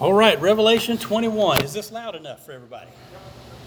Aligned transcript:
All 0.00 0.12
right, 0.12 0.40
Revelation 0.40 0.98
21. 0.98 1.64
Is 1.64 1.72
this 1.72 1.92
loud 1.92 2.14
enough 2.14 2.44
for 2.44 2.52
everybody? 2.52 2.90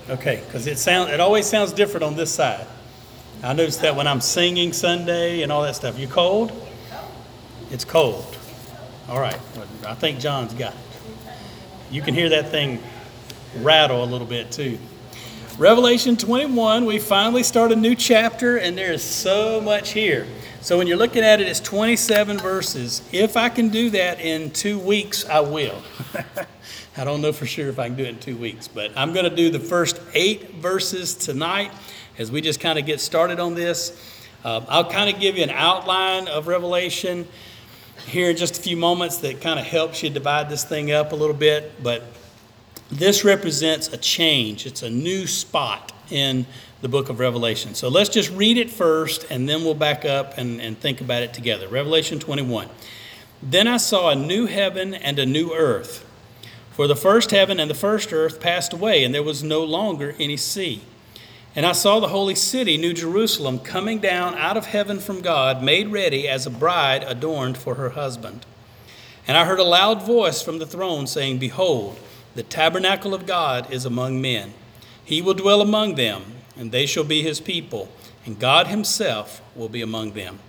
Okay, 0.09 0.41
because 0.45 0.67
it 0.67 0.77
sound 0.77 1.11
it 1.11 1.19
always 1.19 1.45
sounds 1.45 1.71
different 1.71 2.03
on 2.03 2.15
this 2.15 2.33
side. 2.33 2.65
I 3.43 3.53
noticed 3.53 3.81
that 3.81 3.95
when 3.95 4.07
I'm 4.07 4.21
singing 4.21 4.73
Sunday 4.73 5.43
and 5.43 5.51
all 5.51 5.61
that 5.63 5.75
stuff. 5.75 5.97
You 5.97 6.07
cold? 6.07 6.51
It's 7.71 7.85
cold. 7.85 8.25
All 9.07 9.19
right. 9.19 9.39
I 9.85 9.93
think 9.93 10.19
John's 10.19 10.53
got 10.53 10.73
it. 10.73 10.79
You 11.91 12.01
can 12.01 12.13
hear 12.13 12.29
that 12.29 12.49
thing 12.49 12.81
rattle 13.61 14.03
a 14.03 14.05
little 14.05 14.27
bit 14.27 14.51
too. 14.51 14.77
Revelation 15.57 16.17
21, 16.17 16.85
we 16.85 16.99
finally 16.99 17.43
start 17.43 17.71
a 17.71 17.75
new 17.75 17.95
chapter, 17.95 18.57
and 18.57 18.77
there 18.77 18.91
is 18.91 19.01
so 19.01 19.61
much 19.61 19.91
here. 19.91 20.27
So 20.65 20.79
when 20.79 20.87
you're 20.87 20.97
looking 20.97 21.23
at 21.23 21.39
it, 21.39 21.47
it's 21.47 21.59
27 21.59 22.39
verses. 22.39 23.03
If 23.11 23.37
I 23.37 23.49
can 23.49 23.69
do 23.69 23.91
that 23.91 24.19
in 24.19 24.49
two 24.49 24.79
weeks, 24.79 25.23
I 25.23 25.41
will. 25.41 25.79
I 26.97 27.03
don't 27.03 27.21
know 27.21 27.31
for 27.31 27.45
sure 27.45 27.69
if 27.69 27.77
I 27.77 27.85
can 27.85 27.95
do 27.95 28.03
it 28.03 28.09
in 28.09 28.19
two 28.19 28.35
weeks, 28.35 28.67
but 28.67 28.91
I'm 28.97 29.13
going 29.13 29.29
to 29.29 29.35
do 29.35 29.51
the 29.51 29.59
first 29.59 30.01
eight 30.15 30.55
verses 30.55 31.13
tonight 31.13 31.71
as 32.17 32.31
we 32.31 32.41
just 32.41 32.59
kind 32.59 32.79
of 32.79 32.85
get 32.87 32.99
started 32.99 33.39
on 33.39 33.53
this. 33.53 33.95
Uh, 34.43 34.65
I'll 34.67 34.89
kind 34.89 35.13
of 35.13 35.21
give 35.21 35.37
you 35.37 35.43
an 35.43 35.51
outline 35.51 36.27
of 36.27 36.47
Revelation 36.47 37.27
here 38.07 38.31
in 38.31 38.35
just 38.35 38.57
a 38.57 38.61
few 38.63 38.75
moments 38.75 39.17
that 39.17 39.41
kind 39.41 39.59
of 39.59 39.67
helps 39.67 40.01
you 40.01 40.09
divide 40.09 40.49
this 40.49 40.63
thing 40.63 40.91
up 40.91 41.11
a 41.11 41.15
little 41.15 41.35
bit, 41.35 41.83
but 41.83 42.01
this 42.89 43.23
represents 43.23 43.89
a 43.89 43.97
change. 43.97 44.65
It's 44.65 44.81
a 44.81 44.89
new 44.89 45.27
spot 45.27 45.91
in 46.09 46.47
the 46.81 46.89
book 46.89 47.09
of 47.09 47.19
Revelation. 47.19 47.73
So 47.75 47.89
let's 47.89 48.09
just 48.09 48.31
read 48.31 48.57
it 48.57 48.69
first, 48.69 49.25
and 49.29 49.47
then 49.47 49.63
we'll 49.63 49.73
back 49.73 50.05
up 50.05 50.37
and, 50.37 50.59
and 50.61 50.77
think 50.77 51.01
about 51.01 51.23
it 51.23 51.33
together. 51.33 51.67
Revelation 51.67 52.19
21. 52.19 52.69
Then 53.41 53.67
I 53.67 53.77
saw 53.77 54.09
a 54.09 54.15
new 54.15 54.45
heaven 54.45 54.93
and 54.93 55.19
a 55.19 55.25
new 55.25 55.53
earth. 55.53 56.05
For 56.71 56.87
the 56.87 56.95
first 56.95 57.31
heaven 57.31 57.59
and 57.59 57.69
the 57.69 57.75
first 57.75 58.11
earth 58.11 58.39
passed 58.39 58.73
away, 58.73 59.03
and 59.03 59.15
there 59.15 59.23
was 59.23 59.43
no 59.43 59.63
longer 59.63 60.15
any 60.19 60.37
sea. 60.37 60.81
And 61.55 61.65
I 61.65 61.71
saw 61.71 62.01
the 62.01 62.09
holy 62.09 62.35
city, 62.35 62.75
New 62.75 62.93
Jerusalem, 62.93 63.59
coming 63.59 63.99
down 63.99 64.35
out 64.35 64.57
of 64.57 64.65
heaven 64.65 64.99
from 64.99 65.21
God, 65.21 65.63
made 65.63 65.87
ready 65.87 66.27
as 66.27 66.45
a 66.45 66.49
bride 66.49 67.03
adorned 67.03 67.57
for 67.57 67.75
her 67.75 67.91
husband. 67.91 68.45
And 69.25 69.37
I 69.37 69.45
heard 69.45 69.59
a 69.59 69.63
loud 69.63 70.03
voice 70.03 70.41
from 70.41 70.59
the 70.59 70.65
throne 70.65 71.07
saying, 71.07 71.37
Behold, 71.37 71.97
the 72.35 72.43
tabernacle 72.43 73.13
of 73.13 73.25
God 73.25 73.71
is 73.71 73.85
among 73.85 74.21
men. 74.21 74.53
He 75.03 75.21
will 75.21 75.33
dwell 75.33 75.61
among 75.61 75.95
them, 75.95 76.23
and 76.57 76.71
they 76.71 76.85
shall 76.85 77.03
be 77.03 77.21
his 77.21 77.39
people, 77.39 77.89
and 78.25 78.39
God 78.39 78.67
himself 78.67 79.41
will 79.55 79.69
be 79.69 79.81
among 79.81 80.13
them. 80.13 80.39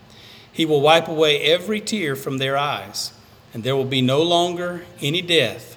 He 0.52 0.64
will 0.64 0.80
wipe 0.80 1.08
away 1.08 1.40
every 1.42 1.80
tear 1.80 2.16
from 2.16 2.38
their 2.38 2.56
eyes, 2.56 3.12
and 3.52 3.62
there 3.62 3.76
will 3.76 3.84
be 3.84 4.02
no 4.02 4.22
longer 4.22 4.84
any 5.00 5.22
death. 5.22 5.76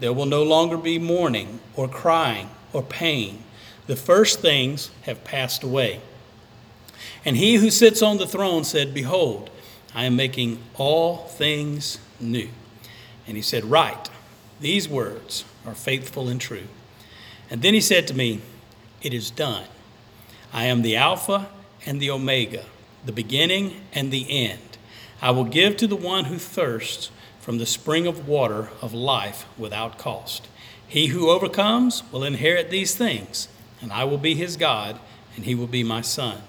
There 0.00 0.12
will 0.12 0.26
no 0.26 0.42
longer 0.42 0.76
be 0.76 0.98
mourning, 0.98 1.60
or 1.74 1.88
crying, 1.88 2.50
or 2.72 2.82
pain. 2.82 3.42
The 3.86 3.96
first 3.96 4.40
things 4.40 4.90
have 5.02 5.24
passed 5.24 5.62
away. 5.62 6.00
And 7.24 7.36
he 7.36 7.56
who 7.56 7.70
sits 7.70 8.02
on 8.02 8.18
the 8.18 8.26
throne 8.26 8.64
said, 8.64 8.94
Behold, 8.94 9.50
I 9.94 10.04
am 10.04 10.16
making 10.16 10.62
all 10.74 11.18
things 11.28 11.98
new. 12.20 12.48
And 13.26 13.36
he 13.36 13.42
said, 13.42 13.64
Write 13.64 14.10
these 14.60 14.88
words 14.88 15.44
are 15.66 15.74
faithful 15.74 16.28
and 16.28 16.40
true. 16.40 16.66
And 17.50 17.62
then 17.62 17.74
he 17.74 17.80
said 17.80 18.06
to 18.08 18.14
me, 18.14 18.40
It 19.06 19.14
is 19.14 19.30
done. 19.30 19.66
I 20.52 20.64
am 20.64 20.82
the 20.82 20.96
Alpha 20.96 21.48
and 21.86 22.00
the 22.00 22.10
Omega, 22.10 22.64
the 23.04 23.12
beginning 23.12 23.82
and 23.92 24.10
the 24.10 24.26
end. 24.28 24.78
I 25.22 25.30
will 25.30 25.44
give 25.44 25.76
to 25.76 25.86
the 25.86 25.94
one 25.94 26.24
who 26.24 26.38
thirsts 26.38 27.12
from 27.38 27.58
the 27.58 27.66
spring 27.66 28.08
of 28.08 28.26
water 28.26 28.68
of 28.82 28.92
life 28.92 29.46
without 29.56 29.96
cost. 29.96 30.48
He 30.88 31.06
who 31.06 31.30
overcomes 31.30 32.02
will 32.10 32.24
inherit 32.24 32.70
these 32.70 32.96
things, 32.96 33.46
and 33.80 33.92
I 33.92 34.02
will 34.02 34.18
be 34.18 34.34
his 34.34 34.56
God, 34.56 34.98
and 35.36 35.44
he 35.44 35.54
will 35.54 35.68
be 35.68 35.84
my 35.84 36.00
son. 36.00 36.42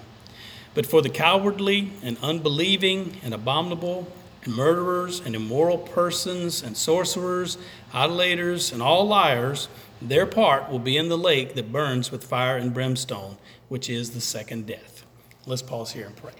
But 0.74 0.88
for 0.88 1.04
the 1.04 1.10
cowardly 1.10 1.92
and 2.02 2.18
unbelieving 2.24 3.22
and 3.24 3.36
abominable 3.36 4.12
and 4.48 4.56
murderers 4.56 5.20
and 5.20 5.36
immoral 5.36 5.78
persons 5.78 6.64
and 6.64 6.76
sorcerers, 6.76 7.58
idolaters, 7.94 8.72
and 8.72 8.82
all 8.82 9.06
liars, 9.06 9.68
their 10.02 10.26
part 10.26 10.70
will 10.70 10.80
be 10.80 10.98
in 10.98 11.10
the 11.10 11.18
lake 11.18 11.54
that 11.54 11.72
burns 11.72 12.12
with 12.12 12.24
fire 12.24 12.58
and 12.58 12.74
brimstone, 12.74 13.38
which 13.68 13.90
is 13.90 14.12
the 14.12 14.22
second 14.22 14.66
death. 14.66 15.06
Let's 15.46 15.62
pause 15.62 15.92
here 15.92 16.08
and 16.08 16.16
pray. 16.16 16.32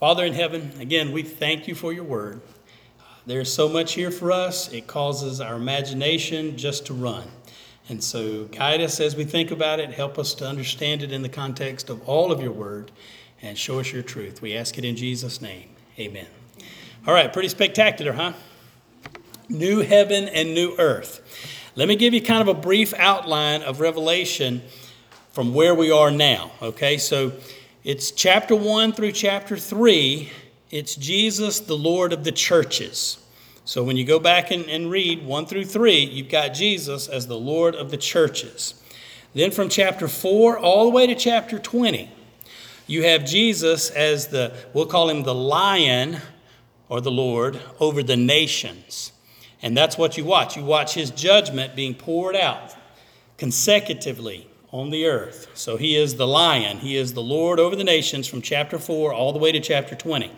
Father 0.00 0.24
in 0.26 0.34
heaven, 0.34 0.72
again, 0.78 1.12
we 1.12 1.22
thank 1.22 1.66
you 1.66 1.74
for 1.74 1.92
your 1.92 2.04
word. 2.04 2.40
There's 3.24 3.52
so 3.52 3.68
much 3.68 3.94
here 3.94 4.10
for 4.10 4.30
us, 4.30 4.72
it 4.72 4.86
causes 4.86 5.40
our 5.40 5.56
imagination 5.56 6.56
just 6.56 6.86
to 6.86 6.94
run. 6.94 7.24
And 7.88 8.02
so, 8.02 8.44
guide 8.46 8.80
us 8.80 8.98
as 8.98 9.14
we 9.14 9.24
think 9.24 9.52
about 9.52 9.78
it. 9.78 9.90
Help 9.90 10.18
us 10.18 10.34
to 10.34 10.46
understand 10.46 11.04
it 11.04 11.12
in 11.12 11.22
the 11.22 11.28
context 11.28 11.88
of 11.88 12.06
all 12.08 12.32
of 12.32 12.40
your 12.40 12.50
word 12.50 12.90
and 13.42 13.56
show 13.56 13.78
us 13.78 13.92
your 13.92 14.02
truth. 14.02 14.42
We 14.42 14.56
ask 14.56 14.76
it 14.76 14.84
in 14.84 14.96
Jesus' 14.96 15.40
name. 15.40 15.68
Amen. 15.98 16.35
All 17.06 17.14
right, 17.14 17.32
pretty 17.32 17.48
spectacular, 17.48 18.12
huh? 18.12 18.32
New 19.48 19.82
heaven 19.82 20.28
and 20.28 20.54
new 20.54 20.74
earth. 20.76 21.20
Let 21.76 21.86
me 21.86 21.94
give 21.94 22.12
you 22.12 22.20
kind 22.20 22.42
of 22.42 22.48
a 22.48 22.60
brief 22.60 22.92
outline 22.94 23.62
of 23.62 23.78
Revelation 23.78 24.60
from 25.30 25.54
where 25.54 25.72
we 25.72 25.92
are 25.92 26.10
now. 26.10 26.50
Okay, 26.60 26.98
so 26.98 27.32
it's 27.84 28.10
chapter 28.10 28.56
1 28.56 28.92
through 28.92 29.12
chapter 29.12 29.56
3. 29.56 30.32
It's 30.72 30.96
Jesus, 30.96 31.60
the 31.60 31.76
Lord 31.76 32.12
of 32.12 32.24
the 32.24 32.32
churches. 32.32 33.24
So 33.64 33.84
when 33.84 33.96
you 33.96 34.04
go 34.04 34.18
back 34.18 34.50
and, 34.50 34.64
and 34.64 34.90
read 34.90 35.24
1 35.24 35.46
through 35.46 35.66
3, 35.66 36.00
you've 36.00 36.28
got 36.28 36.54
Jesus 36.54 37.06
as 37.06 37.28
the 37.28 37.38
Lord 37.38 37.76
of 37.76 37.92
the 37.92 37.98
churches. 37.98 38.82
Then 39.32 39.52
from 39.52 39.68
chapter 39.68 40.08
4 40.08 40.58
all 40.58 40.82
the 40.82 40.90
way 40.90 41.06
to 41.06 41.14
chapter 41.14 41.60
20, 41.60 42.10
you 42.88 43.04
have 43.04 43.24
Jesus 43.24 43.90
as 43.90 44.26
the, 44.26 44.56
we'll 44.74 44.86
call 44.86 45.08
him 45.08 45.22
the 45.22 45.34
lion 45.36 46.20
or 46.88 47.00
the 47.00 47.10
Lord 47.10 47.60
over 47.80 48.02
the 48.02 48.16
nations. 48.16 49.12
And 49.62 49.76
that's 49.76 49.98
what 49.98 50.16
you 50.16 50.24
watch. 50.24 50.56
You 50.56 50.64
watch 50.64 50.94
his 50.94 51.10
judgment 51.10 51.74
being 51.74 51.94
poured 51.94 52.36
out 52.36 52.74
consecutively 53.38 54.48
on 54.70 54.90
the 54.90 55.06
earth. 55.06 55.48
So 55.54 55.76
he 55.76 55.96
is 55.96 56.16
the 56.16 56.26
lion, 56.26 56.78
he 56.78 56.96
is 56.96 57.14
the 57.14 57.22
Lord 57.22 57.58
over 57.58 57.76
the 57.76 57.84
nations 57.84 58.26
from 58.26 58.42
chapter 58.42 58.78
4 58.78 59.12
all 59.12 59.32
the 59.32 59.38
way 59.38 59.52
to 59.52 59.60
chapter 59.60 59.94
20. 59.94 60.30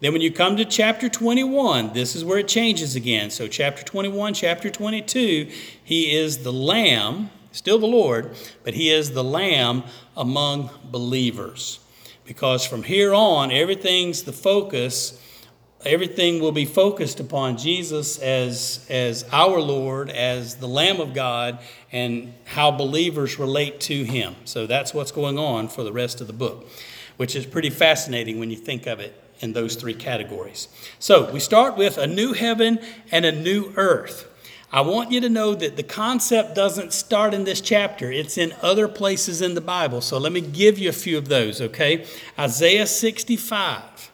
Then 0.00 0.12
when 0.12 0.22
you 0.22 0.32
come 0.32 0.56
to 0.56 0.64
chapter 0.64 1.08
21, 1.08 1.92
this 1.92 2.16
is 2.16 2.24
where 2.24 2.38
it 2.38 2.48
changes 2.48 2.96
again. 2.96 3.30
So 3.30 3.46
chapter 3.46 3.84
21, 3.84 4.34
chapter 4.34 4.68
22, 4.68 5.48
he 5.84 6.16
is 6.16 6.38
the 6.38 6.52
lamb, 6.52 7.30
still 7.52 7.78
the 7.78 7.86
Lord, 7.86 8.34
but 8.64 8.74
he 8.74 8.90
is 8.90 9.12
the 9.12 9.22
lamb 9.22 9.84
among 10.16 10.70
believers. 10.84 11.78
Because 12.24 12.66
from 12.66 12.82
here 12.82 13.14
on, 13.14 13.52
everything's 13.52 14.22
the 14.22 14.32
focus 14.32 15.20
everything 15.84 16.40
will 16.40 16.52
be 16.52 16.64
focused 16.64 17.20
upon 17.20 17.56
Jesus 17.56 18.18
as, 18.18 18.86
as 18.88 19.24
our 19.32 19.60
Lord, 19.60 20.10
as 20.10 20.56
the 20.56 20.68
Lamb 20.68 21.00
of 21.00 21.14
God, 21.14 21.58
and 21.90 22.34
how 22.44 22.70
believers 22.70 23.38
relate 23.38 23.80
to 23.82 24.04
Him. 24.04 24.34
So 24.44 24.66
that's 24.66 24.94
what's 24.94 25.12
going 25.12 25.38
on 25.38 25.68
for 25.68 25.84
the 25.84 25.92
rest 25.92 26.20
of 26.20 26.26
the 26.26 26.32
book, 26.32 26.68
which 27.16 27.36
is 27.36 27.46
pretty 27.46 27.70
fascinating 27.70 28.38
when 28.38 28.50
you 28.50 28.56
think 28.56 28.86
of 28.86 29.00
it 29.00 29.18
in 29.40 29.52
those 29.52 29.74
three 29.74 29.94
categories. 29.94 30.68
So 30.98 31.30
we 31.32 31.40
start 31.40 31.76
with 31.76 31.98
a 31.98 32.06
new 32.06 32.32
heaven 32.32 32.78
and 33.10 33.24
a 33.24 33.32
new 33.32 33.72
earth. 33.76 34.28
I 34.74 34.80
want 34.80 35.10
you 35.10 35.20
to 35.20 35.28
know 35.28 35.54
that 35.54 35.76
the 35.76 35.82
concept 35.82 36.54
doesn't 36.54 36.94
start 36.94 37.34
in 37.34 37.44
this 37.44 37.60
chapter. 37.60 38.10
It's 38.10 38.38
in 38.38 38.54
other 38.62 38.88
places 38.88 39.42
in 39.42 39.54
the 39.54 39.60
Bible. 39.60 40.00
So 40.00 40.16
let 40.16 40.32
me 40.32 40.40
give 40.40 40.78
you 40.78 40.88
a 40.88 40.94
few 40.94 41.18
of 41.18 41.28
those, 41.28 41.60
okay? 41.60 42.06
Isaiah 42.38 42.86
65. 42.86 44.11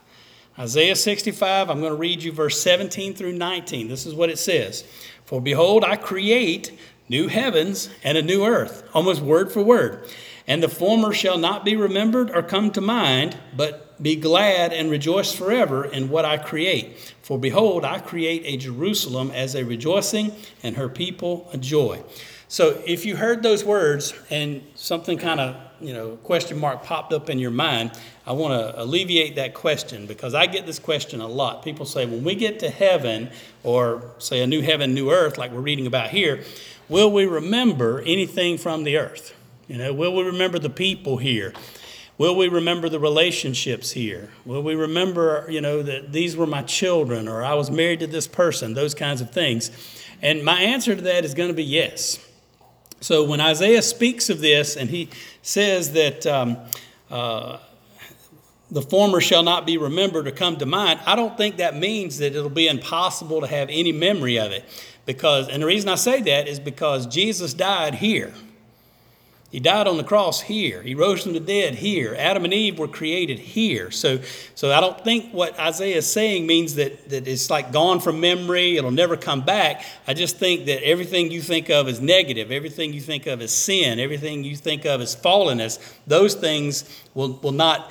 Isaiah 0.58 0.96
65, 0.96 1.70
I'm 1.70 1.78
going 1.78 1.92
to 1.92 1.98
read 1.98 2.20
you 2.20 2.32
verse 2.32 2.60
17 2.60 3.14
through 3.14 3.32
19. 3.32 3.86
This 3.86 4.06
is 4.06 4.14
what 4.14 4.28
it 4.28 4.38
says 4.38 4.82
For 5.24 5.40
behold, 5.40 5.84
I 5.84 5.94
create 5.94 6.76
new 7.08 7.28
heavens 7.28 7.88
and 8.02 8.18
a 8.18 8.22
new 8.22 8.44
earth, 8.44 8.88
almost 8.92 9.20
word 9.20 9.52
for 9.52 9.62
word. 9.62 10.08
And 10.48 10.62
the 10.62 10.68
former 10.68 11.12
shall 11.12 11.38
not 11.38 11.64
be 11.64 11.76
remembered 11.76 12.30
or 12.30 12.42
come 12.42 12.72
to 12.72 12.80
mind, 12.80 13.36
but 13.56 14.02
be 14.02 14.16
glad 14.16 14.72
and 14.72 14.90
rejoice 14.90 15.32
forever 15.32 15.84
in 15.84 16.08
what 16.08 16.24
I 16.24 16.38
create. 16.38 17.14
For 17.22 17.38
behold, 17.38 17.84
I 17.84 18.00
create 18.00 18.42
a 18.44 18.56
Jerusalem 18.56 19.30
as 19.30 19.54
a 19.54 19.64
rejoicing, 19.64 20.32
and 20.62 20.76
her 20.76 20.88
people 20.88 21.48
a 21.52 21.58
joy. 21.58 22.02
So 22.50 22.82
if 22.86 23.04
you 23.04 23.14
heard 23.14 23.42
those 23.42 23.62
words 23.62 24.14
and 24.30 24.62
something 24.74 25.18
kind 25.18 25.38
of, 25.38 25.56
you 25.82 25.92
know, 25.92 26.16
question 26.16 26.58
mark 26.58 26.82
popped 26.82 27.12
up 27.12 27.28
in 27.28 27.38
your 27.38 27.50
mind, 27.50 27.92
I 28.26 28.32
want 28.32 28.58
to 28.58 28.82
alleviate 28.82 29.36
that 29.36 29.52
question 29.52 30.06
because 30.06 30.34
I 30.34 30.46
get 30.46 30.64
this 30.64 30.78
question 30.78 31.20
a 31.20 31.26
lot. 31.26 31.62
People 31.62 31.84
say, 31.84 32.06
when 32.06 32.24
we 32.24 32.34
get 32.34 32.58
to 32.60 32.70
heaven, 32.70 33.30
or 33.64 34.14
say 34.18 34.42
a 34.42 34.46
new 34.46 34.62
heaven, 34.62 34.94
new 34.94 35.10
earth, 35.10 35.36
like 35.36 35.52
we're 35.52 35.60
reading 35.60 35.86
about 35.86 36.08
here, 36.08 36.42
will 36.88 37.12
we 37.12 37.26
remember 37.26 38.00
anything 38.00 38.56
from 38.56 38.84
the 38.84 38.96
earth? 38.96 39.34
You 39.68 39.76
know, 39.76 39.92
will 39.92 40.16
we 40.16 40.22
remember 40.22 40.58
the 40.58 40.70
people 40.70 41.18
here? 41.18 41.52
Will 42.16 42.34
we 42.34 42.48
remember 42.48 42.88
the 42.88 42.98
relationships 42.98 43.92
here? 43.92 44.30
Will 44.46 44.62
we 44.62 44.74
remember, 44.74 45.46
you 45.50 45.60
know, 45.60 45.82
that 45.82 46.12
these 46.12 46.34
were 46.34 46.46
my 46.46 46.62
children 46.62 47.28
or 47.28 47.44
I 47.44 47.52
was 47.54 47.70
married 47.70 48.00
to 48.00 48.06
this 48.06 48.26
person, 48.26 48.72
those 48.72 48.94
kinds 48.94 49.20
of 49.20 49.30
things? 49.30 49.70
And 50.22 50.42
my 50.42 50.60
answer 50.60 50.96
to 50.96 51.02
that 51.02 51.26
is 51.26 51.34
going 51.34 51.48
to 51.50 51.54
be 51.54 51.62
yes. 51.62 52.18
So 53.00 53.24
when 53.24 53.40
Isaiah 53.40 53.82
speaks 53.82 54.28
of 54.28 54.40
this 54.40 54.76
and 54.76 54.90
he 54.90 55.08
says 55.42 55.92
that 55.92 56.26
um, 56.26 56.56
uh, 57.10 57.58
the 58.70 58.82
former 58.82 59.20
shall 59.20 59.42
not 59.42 59.66
be 59.66 59.78
remembered 59.78 60.26
or 60.26 60.32
come 60.32 60.56
to 60.56 60.66
mind, 60.66 61.00
I 61.06 61.16
don't 61.16 61.36
think 61.36 61.56
that 61.58 61.76
means 61.76 62.18
that 62.18 62.34
it'll 62.34 62.50
be 62.50 62.68
impossible 62.68 63.40
to 63.40 63.46
have 63.46 63.68
any 63.70 63.92
memory 63.92 64.38
of 64.38 64.52
it. 64.52 64.64
Because, 65.06 65.48
and 65.48 65.62
the 65.62 65.66
reason 65.66 65.88
I 65.88 65.94
say 65.94 66.20
that 66.22 66.48
is 66.48 66.60
because 66.60 67.06
Jesus 67.06 67.54
died 67.54 67.94
here. 67.94 68.34
He 69.50 69.60
died 69.60 69.86
on 69.86 69.96
the 69.96 70.04
cross 70.04 70.42
here. 70.42 70.82
He 70.82 70.94
rose 70.94 71.22
from 71.22 71.32
the 71.32 71.40
dead 71.40 71.76
here. 71.76 72.14
Adam 72.18 72.44
and 72.44 72.52
Eve 72.52 72.78
were 72.78 72.86
created 72.86 73.38
here. 73.38 73.90
So, 73.90 74.20
so 74.54 74.70
I 74.70 74.80
don't 74.80 75.02
think 75.02 75.32
what 75.32 75.58
Isaiah 75.58 75.96
is 75.96 76.06
saying 76.06 76.46
means 76.46 76.74
that, 76.74 77.08
that 77.08 77.26
it's 77.26 77.48
like 77.48 77.72
gone 77.72 78.00
from 78.00 78.20
memory, 78.20 78.76
it'll 78.76 78.90
never 78.90 79.16
come 79.16 79.40
back. 79.40 79.86
I 80.06 80.12
just 80.12 80.36
think 80.36 80.66
that 80.66 80.84
everything 80.84 81.30
you 81.30 81.40
think 81.40 81.70
of 81.70 81.88
as 81.88 81.98
negative, 81.98 82.52
everything 82.52 82.92
you 82.92 83.00
think 83.00 83.26
of 83.26 83.40
as 83.40 83.50
sin, 83.50 83.98
everything 83.98 84.44
you 84.44 84.54
think 84.54 84.84
of 84.84 85.00
as 85.00 85.16
fallenness, 85.16 85.78
those 86.06 86.34
things 86.34 86.84
will, 87.14 87.38
will 87.42 87.52
not 87.52 87.90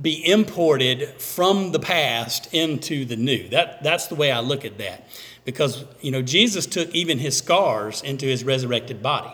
be 0.00 0.26
imported 0.26 1.20
from 1.20 1.72
the 1.72 1.78
past 1.78 2.52
into 2.54 3.04
the 3.04 3.16
new. 3.16 3.46
That, 3.50 3.82
that's 3.82 4.06
the 4.06 4.14
way 4.14 4.32
I 4.32 4.40
look 4.40 4.64
at 4.64 4.78
that. 4.78 5.06
Because, 5.44 5.84
you 6.00 6.10
know, 6.10 6.22
Jesus 6.22 6.64
took 6.64 6.88
even 6.94 7.18
his 7.18 7.36
scars 7.36 8.00
into 8.00 8.24
his 8.24 8.42
resurrected 8.42 9.02
body. 9.02 9.30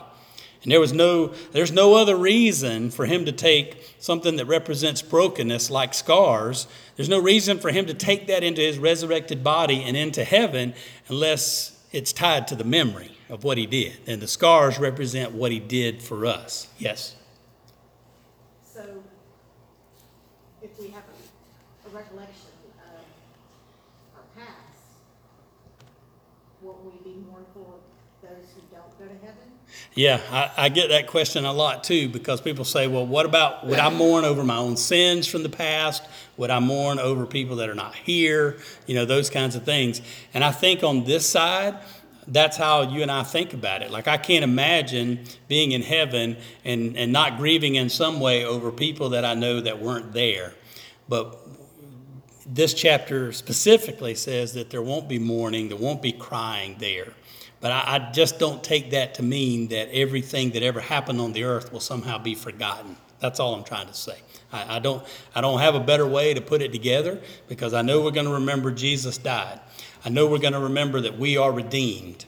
And 0.63 0.71
there 0.71 0.79
was 0.79 0.93
no, 0.93 1.33
there's 1.53 1.71
no 1.71 1.95
other 1.95 2.15
reason 2.15 2.91
for 2.91 3.05
him 3.05 3.25
to 3.25 3.31
take 3.31 3.95
something 3.99 4.35
that 4.35 4.45
represents 4.45 5.01
brokenness 5.01 5.71
like 5.71 5.93
scars. 5.95 6.67
There's 6.95 7.09
no 7.09 7.19
reason 7.19 7.57
for 7.57 7.71
him 7.71 7.87
to 7.87 7.95
take 7.95 8.27
that 8.27 8.43
into 8.43 8.61
his 8.61 8.77
resurrected 8.77 9.43
body 9.43 9.81
and 9.83 9.97
into 9.97 10.23
heaven 10.23 10.75
unless 11.07 11.83
it's 11.91 12.13
tied 12.13 12.47
to 12.49 12.55
the 12.55 12.63
memory 12.63 13.17
of 13.27 13.43
what 13.43 13.57
he 13.57 13.65
did. 13.65 13.93
And 14.05 14.21
the 14.21 14.27
scars 14.27 14.77
represent 14.77 15.31
what 15.31 15.51
he 15.51 15.59
did 15.59 16.01
for 16.01 16.27
us. 16.27 16.67
Yes? 16.77 17.15
So 18.63 19.03
if 20.61 20.77
we 20.79 20.89
have 20.89 21.03
a, 21.03 21.89
a 21.89 21.91
recollection 21.91 22.51
of 22.77 23.01
our 24.15 24.23
past, 24.35 24.57
won't 26.61 26.85
we 26.85 26.91
be 27.11 27.17
mournful 27.25 27.81
of 27.81 28.29
those 28.29 28.45
who 28.53 28.61
don't 28.71 28.99
go 28.99 29.05
to 29.05 29.25
heaven? 29.25 29.51
Yeah, 29.93 30.21
I, 30.31 30.51
I 30.65 30.69
get 30.69 30.87
that 30.89 31.07
question 31.07 31.43
a 31.43 31.51
lot 31.51 31.83
too 31.83 32.07
because 32.07 32.39
people 32.39 32.63
say, 32.63 32.87
well, 32.87 33.05
what 33.05 33.25
about, 33.25 33.65
would 33.67 33.77
I 33.77 33.89
mourn 33.89 34.23
over 34.23 34.41
my 34.41 34.55
own 34.55 34.77
sins 34.77 35.27
from 35.27 35.43
the 35.43 35.49
past? 35.49 36.03
Would 36.37 36.49
I 36.49 36.59
mourn 36.59 36.97
over 36.97 37.25
people 37.25 37.57
that 37.57 37.69
are 37.69 37.75
not 37.75 37.95
here? 37.95 38.57
You 38.87 38.95
know, 38.95 39.03
those 39.03 39.29
kinds 39.29 39.55
of 39.57 39.63
things. 39.63 40.01
And 40.33 40.45
I 40.45 40.51
think 40.51 40.81
on 40.83 41.03
this 41.03 41.25
side, 41.25 41.77
that's 42.25 42.55
how 42.55 42.83
you 42.83 43.01
and 43.01 43.11
I 43.11 43.23
think 43.23 43.53
about 43.53 43.81
it. 43.81 43.91
Like, 43.91 44.07
I 44.07 44.15
can't 44.15 44.45
imagine 44.45 45.25
being 45.49 45.73
in 45.73 45.81
heaven 45.81 46.37
and, 46.63 46.95
and 46.95 47.11
not 47.11 47.37
grieving 47.37 47.75
in 47.75 47.89
some 47.89 48.21
way 48.21 48.45
over 48.45 48.71
people 48.71 49.09
that 49.09 49.25
I 49.25 49.33
know 49.33 49.59
that 49.59 49.81
weren't 49.81 50.13
there. 50.13 50.53
But 51.09 51.37
this 52.45 52.73
chapter 52.73 53.33
specifically 53.33 54.15
says 54.15 54.53
that 54.53 54.69
there 54.69 54.81
won't 54.81 55.09
be 55.09 55.19
mourning, 55.19 55.67
there 55.67 55.77
won't 55.77 56.01
be 56.01 56.13
crying 56.13 56.77
there. 56.79 57.13
But 57.61 57.71
I, 57.71 57.95
I, 57.95 58.11
just 58.11 58.39
don't 58.39 58.63
take 58.63 58.89
that 58.91 59.13
to 59.15 59.23
mean 59.23 59.67
that 59.67 59.87
everything 59.93 60.49
that 60.51 60.63
ever 60.63 60.81
happened 60.81 61.21
on 61.21 61.31
the 61.31 61.43
earth 61.43 61.71
will 61.71 61.79
somehow 61.79 62.17
be 62.17 62.33
forgotten. 62.33 62.97
That's 63.19 63.39
all 63.39 63.53
I'm 63.53 63.63
trying 63.63 63.87
to 63.87 63.93
say. 63.93 64.17
I, 64.51 64.77
I 64.77 64.79
don't, 64.79 65.05
I 65.35 65.41
don't 65.41 65.59
have 65.59 65.75
a 65.75 65.79
better 65.79 66.07
way 66.07 66.33
to 66.33 66.41
put 66.41 66.63
it 66.63 66.71
together 66.71 67.21
because 67.47 67.75
I 67.75 67.83
know 67.83 68.01
we're 68.01 68.11
going 68.11 68.25
to 68.25 68.33
remember 68.33 68.71
Jesus 68.71 69.19
died. 69.19 69.59
I 70.03 70.09
know 70.09 70.25
we're 70.25 70.39
going 70.39 70.53
to 70.53 70.59
remember 70.59 71.01
that 71.01 71.19
we 71.19 71.37
are 71.37 71.51
redeemed. 71.51 72.25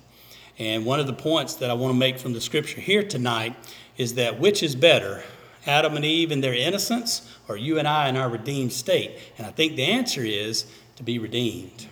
And 0.59 0.85
one 0.85 0.99
of 0.99 1.07
the 1.07 1.13
points 1.13 1.55
that 1.55 1.71
I 1.71 1.73
want 1.73 1.93
to 1.93 1.97
make 1.97 2.19
from 2.19 2.33
the 2.33 2.41
scripture 2.41 2.79
here 2.79 3.03
tonight 3.03 3.55
is 3.97 4.13
that 4.13 4.39
which 4.39 4.61
is 4.61 4.75
better, 4.75 5.23
Adam 5.65 5.95
and 5.95 6.05
Eve 6.05 6.31
in 6.31 6.41
their 6.41 6.53
innocence 6.53 7.27
or 7.47 7.57
you 7.57 7.79
and 7.79 7.87
I 7.87 8.07
in 8.07 8.17
our 8.17 8.29
redeemed 8.29 8.71
state? 8.71 9.17
And 9.39 9.47
I 9.47 9.51
think 9.51 9.75
the 9.75 9.85
answer 9.85 10.21
is 10.21 10.67
to 10.97 11.03
be 11.03 11.17
redeemed. 11.17 11.87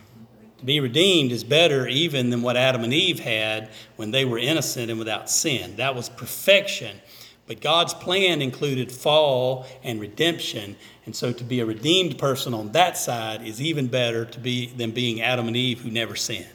To 0.62 0.66
be 0.68 0.80
redeemed 0.80 1.32
is 1.32 1.44
better 1.44 1.88
even 1.88 2.30
than 2.30 2.44
what 2.44 2.56
Adam 2.56 2.84
and 2.84 2.94
Eve 2.94 3.20
had 3.20 3.72
when 3.96 4.12
they 4.12 4.26
were 4.26 4.38
innocent 4.38 4.92
and 4.92 5.00
without 5.00 5.28
sin. 5.28 5.78
That 5.78 5.96
was 5.96 6.08
perfection. 6.08 7.02
But 7.48 7.62
God's 7.62 7.96
plan 7.96 8.44
included 8.44 8.92
fall 8.92 9.66
and 9.82 10.00
redemption. 10.00 10.76
And 11.08 11.16
so 11.16 11.34
to 11.34 11.44
be 11.44 11.62
a 11.62 11.66
redeemed 11.66 12.20
person 12.20 12.54
on 12.54 12.74
that 12.74 12.96
side 12.96 13.42
is 13.42 13.60
even 13.60 13.88
better 13.88 14.24
to 14.24 14.40
be 14.40 14.68
than 14.68 14.92
being 14.92 15.20
Adam 15.20 15.48
and 15.48 15.58
Eve 15.58 15.82
who 15.82 15.90
never 15.90 16.16
sinned. 16.16 16.46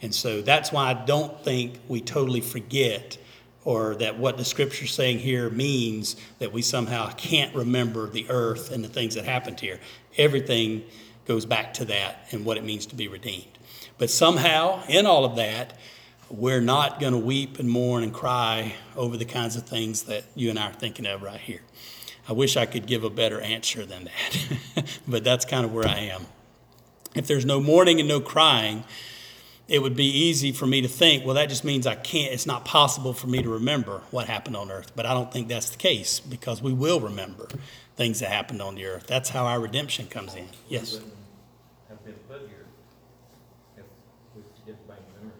And 0.00 0.14
so 0.14 0.40
that's 0.40 0.72
why 0.72 0.88
I 0.88 0.94
don't 0.94 1.38
think 1.44 1.78
we 1.88 2.00
totally 2.00 2.40
forget 2.40 3.18
or 3.66 3.96
that 3.96 4.18
what 4.18 4.38
the 4.38 4.46
scripture's 4.46 4.94
saying 4.94 5.18
here 5.18 5.50
means 5.50 6.16
that 6.38 6.54
we 6.54 6.62
somehow 6.62 7.10
can't 7.18 7.54
remember 7.54 8.08
the 8.08 8.24
earth 8.30 8.72
and 8.72 8.82
the 8.82 8.88
things 8.88 9.14
that 9.16 9.26
happened 9.26 9.60
here. 9.60 9.78
Everything 10.16 10.84
goes 11.26 11.46
back 11.46 11.74
to 11.74 11.84
that 11.86 12.26
and 12.30 12.44
what 12.44 12.56
it 12.56 12.64
means 12.64 12.86
to 12.86 12.94
be 12.94 13.08
redeemed. 13.08 13.58
But 13.98 14.10
somehow, 14.10 14.82
in 14.88 15.06
all 15.06 15.24
of 15.24 15.36
that, 15.36 15.78
we're 16.28 16.60
not 16.60 17.00
going 17.00 17.12
to 17.12 17.18
weep 17.18 17.58
and 17.58 17.68
mourn 17.68 18.02
and 18.02 18.12
cry 18.12 18.74
over 18.96 19.16
the 19.16 19.24
kinds 19.24 19.56
of 19.56 19.64
things 19.64 20.04
that 20.04 20.24
you 20.34 20.50
and 20.50 20.58
I 20.58 20.70
are 20.70 20.72
thinking 20.72 21.06
of 21.06 21.22
right 21.22 21.40
here. 21.40 21.62
I 22.28 22.32
wish 22.32 22.56
I 22.56 22.66
could 22.66 22.86
give 22.86 23.04
a 23.04 23.10
better 23.10 23.40
answer 23.40 23.84
than 23.86 24.04
that, 24.04 24.98
but 25.08 25.22
that's 25.22 25.44
kind 25.44 25.64
of 25.64 25.72
where 25.72 25.86
I 25.86 25.98
am. 25.98 26.26
If 27.14 27.26
there's 27.26 27.46
no 27.46 27.60
mourning 27.60 28.00
and 28.00 28.08
no 28.08 28.20
crying, 28.20 28.84
it 29.68 29.80
would 29.80 29.96
be 29.96 30.06
easy 30.06 30.52
for 30.52 30.66
me 30.66 30.80
to 30.80 30.88
think, 30.88 31.24
well, 31.24 31.34
that 31.34 31.48
just 31.48 31.64
means 31.64 31.86
I 31.86 31.94
can't, 31.94 32.32
it's 32.32 32.46
not 32.46 32.64
possible 32.64 33.12
for 33.12 33.26
me 33.28 33.42
to 33.42 33.48
remember 33.48 34.02
what 34.10 34.26
happened 34.26 34.56
on 34.56 34.70
earth. 34.70 34.92
But 34.94 35.06
I 35.06 35.14
don't 35.14 35.32
think 35.32 35.48
that's 35.48 35.70
the 35.70 35.78
case 35.78 36.20
because 36.20 36.60
we 36.60 36.72
will 36.72 37.00
remember 37.00 37.48
things 37.96 38.20
that 38.20 38.30
happened 38.30 38.60
on 38.60 38.74
the 38.74 38.86
earth. 38.86 39.06
That's 39.06 39.30
how 39.30 39.46
our 39.46 39.60
redemption 39.60 40.06
comes 40.06 40.34
in. 40.34 40.48
Yes. 40.68 41.00
Wouldn't 42.06 42.22
have 42.22 42.28
been 42.28 42.38
put 42.38 42.48
here 42.48 42.66
if 43.76 43.84
we 44.34 44.42
didn't 44.64 44.88
make 44.88 44.98
memories 45.18 45.32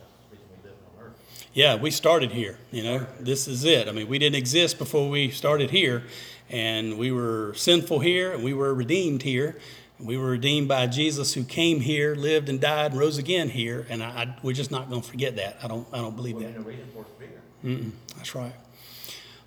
of 0.00 0.30
the 0.30 0.36
reason 0.36 0.46
we 0.62 0.68
live 0.70 0.76
on 0.98 1.06
earth. 1.06 1.46
Yeah, 1.52 1.76
we 1.76 1.90
started 1.90 2.32
here. 2.32 2.58
You 2.72 2.82
know, 2.84 3.06
this 3.20 3.46
is 3.46 3.64
it. 3.64 3.88
I 3.88 3.92
mean, 3.92 4.08
we 4.08 4.18
didn't 4.18 4.36
exist 4.36 4.78
before 4.78 5.08
we 5.10 5.30
started 5.30 5.70
here, 5.70 6.04
and 6.50 6.98
we 6.98 7.12
were 7.12 7.52
sinful 7.56 8.00
here, 8.00 8.32
and 8.32 8.42
we 8.44 8.54
were 8.54 8.74
redeemed 8.74 9.22
here. 9.22 9.58
And 9.98 10.08
We 10.08 10.16
were 10.16 10.30
redeemed 10.30 10.66
by 10.68 10.86
Jesus 10.88 11.34
who 11.34 11.44
came 11.44 11.80
here, 11.80 12.14
lived 12.14 12.48
and 12.48 12.60
died, 12.60 12.92
and 12.92 13.00
rose 13.00 13.18
again 13.18 13.50
here, 13.50 13.86
and 13.88 14.02
I, 14.02 14.06
I, 14.08 14.36
we're 14.42 14.52
just 14.54 14.70
not 14.70 14.90
going 14.90 15.02
to 15.02 15.08
forget 15.08 15.36
that. 15.36 15.58
I 15.62 15.68
don't, 15.68 15.86
I 15.92 15.98
don't 15.98 16.16
believe 16.16 16.34
Well, 16.36 16.44
that. 16.44 16.52
there's 16.54 16.64
no 16.64 16.70
reason 16.70 16.88
for 16.92 17.00
us 17.02 17.06
to 17.06 17.20
be 17.20 17.26
here. 17.26 17.78
Mm-mm, 17.78 17.90
that's 18.16 18.34
right. 18.34 18.52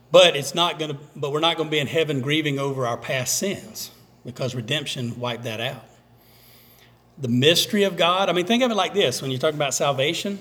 But 0.10 0.38
it's 0.38 0.56
not 0.56 0.80
going 0.80 0.92
to. 0.92 0.98
But 1.18 1.34
we're 1.34 1.42
not 1.42 1.58
going 1.58 1.68
to 1.68 1.72
be 1.72 1.80
in 1.80 1.88
heaven 1.88 2.22
grieving 2.22 2.60
over 2.60 2.88
our 2.88 2.96
past 2.96 3.38
sins 3.38 3.92
because 4.24 4.56
redemption 4.56 5.20
wiped 5.20 5.44
that 5.44 5.60
out. 5.60 5.84
The 7.20 7.28
mystery 7.28 7.84
of 7.84 7.98
God. 7.98 8.30
I 8.30 8.34
mean, 8.34 8.46
think 8.46 8.64
of 8.64 8.72
it 8.72 8.76
like 8.76 8.94
this: 8.94 9.22
when 9.22 9.32
you 9.32 9.38
talk 9.38 9.54
about 9.54 9.74
salvation, 9.74 10.40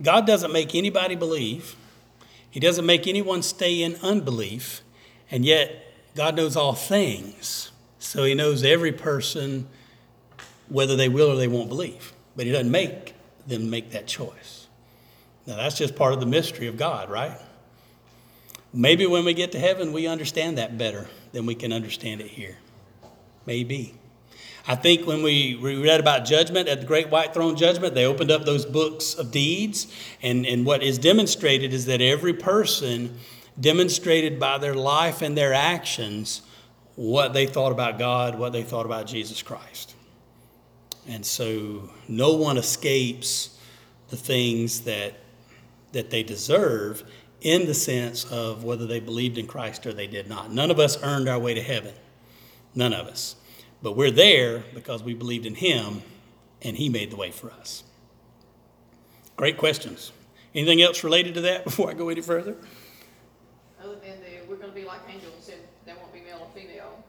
God 0.00 0.26
doesn't 0.26 0.52
make 0.52 0.74
anybody 0.74 1.16
believe. 1.16 1.76
He 2.50 2.60
doesn't 2.60 2.86
make 2.86 3.06
anyone 3.06 3.42
stay 3.42 3.82
in 3.82 3.96
unbelief, 3.96 4.82
and 5.30 5.44
yet 5.44 5.92
God 6.16 6.36
knows 6.36 6.56
all 6.56 6.74
things. 6.74 7.70
So 7.98 8.24
He 8.24 8.34
knows 8.34 8.64
every 8.64 8.92
person, 8.92 9.68
whether 10.68 10.96
they 10.96 11.08
will 11.08 11.32
or 11.32 11.36
they 11.36 11.48
won't 11.48 11.68
believe. 11.68 12.12
But 12.36 12.46
He 12.46 12.52
doesn't 12.52 12.70
make 12.70 13.14
them 13.46 13.70
make 13.70 13.90
that 13.90 14.06
choice. 14.06 14.66
Now 15.46 15.56
that's 15.56 15.76
just 15.76 15.96
part 15.96 16.12
of 16.12 16.20
the 16.20 16.26
mystery 16.26 16.66
of 16.68 16.76
God, 16.76 17.10
right? 17.10 17.38
Maybe 18.72 19.06
when 19.06 19.24
we 19.24 19.34
get 19.34 19.52
to 19.52 19.58
heaven, 19.58 19.92
we 19.92 20.06
understand 20.06 20.58
that 20.58 20.76
better 20.76 21.08
than 21.32 21.46
we 21.46 21.54
can 21.54 21.72
understand 21.72 22.20
it 22.20 22.28
here. 22.28 22.56
Maybe. 23.46 23.94
I 24.66 24.74
think 24.74 25.06
when 25.06 25.22
we 25.22 25.56
we 25.56 25.82
read 25.82 25.98
about 25.98 26.26
judgment 26.26 26.68
at 26.68 26.80
the 26.80 26.86
great 26.86 27.08
white 27.08 27.32
throne 27.32 27.56
judgment, 27.56 27.94
they 27.94 28.04
opened 28.04 28.30
up 28.30 28.44
those 28.44 28.66
books 28.66 29.14
of 29.14 29.30
deeds. 29.30 29.86
And, 30.22 30.44
and 30.44 30.66
what 30.66 30.82
is 30.82 30.98
demonstrated 30.98 31.72
is 31.72 31.86
that 31.86 32.02
every 32.02 32.34
person 32.34 33.18
demonstrated 33.58 34.38
by 34.38 34.58
their 34.58 34.74
life 34.74 35.22
and 35.22 35.36
their 35.36 35.54
actions 35.54 36.42
what 36.96 37.32
they 37.32 37.46
thought 37.46 37.72
about 37.72 37.98
God, 37.98 38.38
what 38.38 38.52
they 38.52 38.62
thought 38.62 38.84
about 38.84 39.06
Jesus 39.06 39.42
Christ. 39.42 39.94
And 41.08 41.24
so 41.24 41.88
no 42.06 42.34
one 42.34 42.58
escapes 42.58 43.58
the 44.10 44.16
things 44.16 44.82
that, 44.82 45.14
that 45.92 46.10
they 46.10 46.22
deserve 46.22 47.04
in 47.40 47.66
the 47.66 47.74
sense 47.74 48.24
of 48.30 48.64
whether 48.64 48.86
they 48.86 49.00
believed 49.00 49.38
in 49.38 49.46
Christ 49.46 49.86
or 49.86 49.92
they 49.92 50.06
did 50.06 50.28
not. 50.28 50.52
None 50.52 50.70
of 50.70 50.78
us 50.78 51.02
earned 51.02 51.28
our 51.28 51.38
way 51.38 51.54
to 51.54 51.62
heaven. 51.62 51.94
None 52.74 52.92
of 52.92 53.06
us. 53.06 53.36
But 53.82 53.96
we're 53.96 54.10
there 54.10 54.64
because 54.74 55.02
we 55.02 55.14
believed 55.14 55.46
in 55.46 55.54
him 55.54 56.02
and 56.62 56.76
he 56.76 56.88
made 56.88 57.10
the 57.10 57.16
way 57.16 57.30
for 57.30 57.50
us. 57.52 57.84
Great 59.36 59.56
questions. 59.56 60.12
Anything 60.54 60.82
else 60.82 61.04
related 61.04 61.34
to 61.34 61.40
that 61.42 61.64
before 61.64 61.90
I 61.90 61.94
go 61.94 62.08
any 62.08 62.20
further? 62.20 62.56
Other 63.82 63.94
than 63.96 64.20
that, 64.20 64.48
we're 64.48 64.56
going 64.56 64.70
to 64.70 64.74
be 64.74 64.84
like 64.84 65.00
angels 65.08 65.48
and 65.48 65.60
there 65.86 65.94
won't 65.96 66.12
be 66.12 66.20
male 66.20 66.40
or 66.40 66.60
female. 66.60 67.04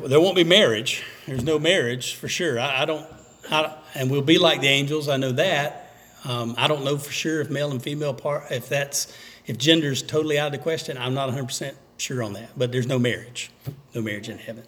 Well, 0.00 0.08
there 0.08 0.20
won't 0.20 0.36
be 0.36 0.44
marriage. 0.44 1.02
There's 1.26 1.44
no 1.44 1.58
marriage 1.58 2.14
for 2.14 2.28
sure. 2.28 2.60
I, 2.60 2.82
I 2.82 2.84
don't, 2.84 3.06
I, 3.50 3.74
and 3.94 4.10
we'll 4.10 4.22
be 4.22 4.38
like 4.38 4.60
the 4.60 4.68
angels. 4.68 5.08
I 5.08 5.16
know 5.16 5.32
that. 5.32 5.94
Um, 6.24 6.54
I 6.58 6.66
don't 6.68 6.84
know 6.84 6.98
for 6.98 7.12
sure 7.12 7.40
if 7.40 7.48
male 7.48 7.70
and 7.70 7.82
female 7.82 8.12
part, 8.12 8.50
if 8.50 8.68
that's, 8.68 9.16
if 9.46 9.56
gender 9.56 9.90
is 9.90 10.02
totally 10.02 10.38
out 10.38 10.46
of 10.46 10.52
the 10.52 10.58
question. 10.58 10.98
I'm 10.98 11.14
not 11.14 11.26
100 11.26 11.46
percent 11.46 11.76
sure 11.98 12.22
on 12.22 12.32
that. 12.32 12.50
But 12.56 12.72
there's 12.72 12.86
no 12.86 12.98
marriage, 12.98 13.50
no 13.94 14.00
marriage 14.00 14.28
in 14.28 14.38
heaven. 14.38 14.64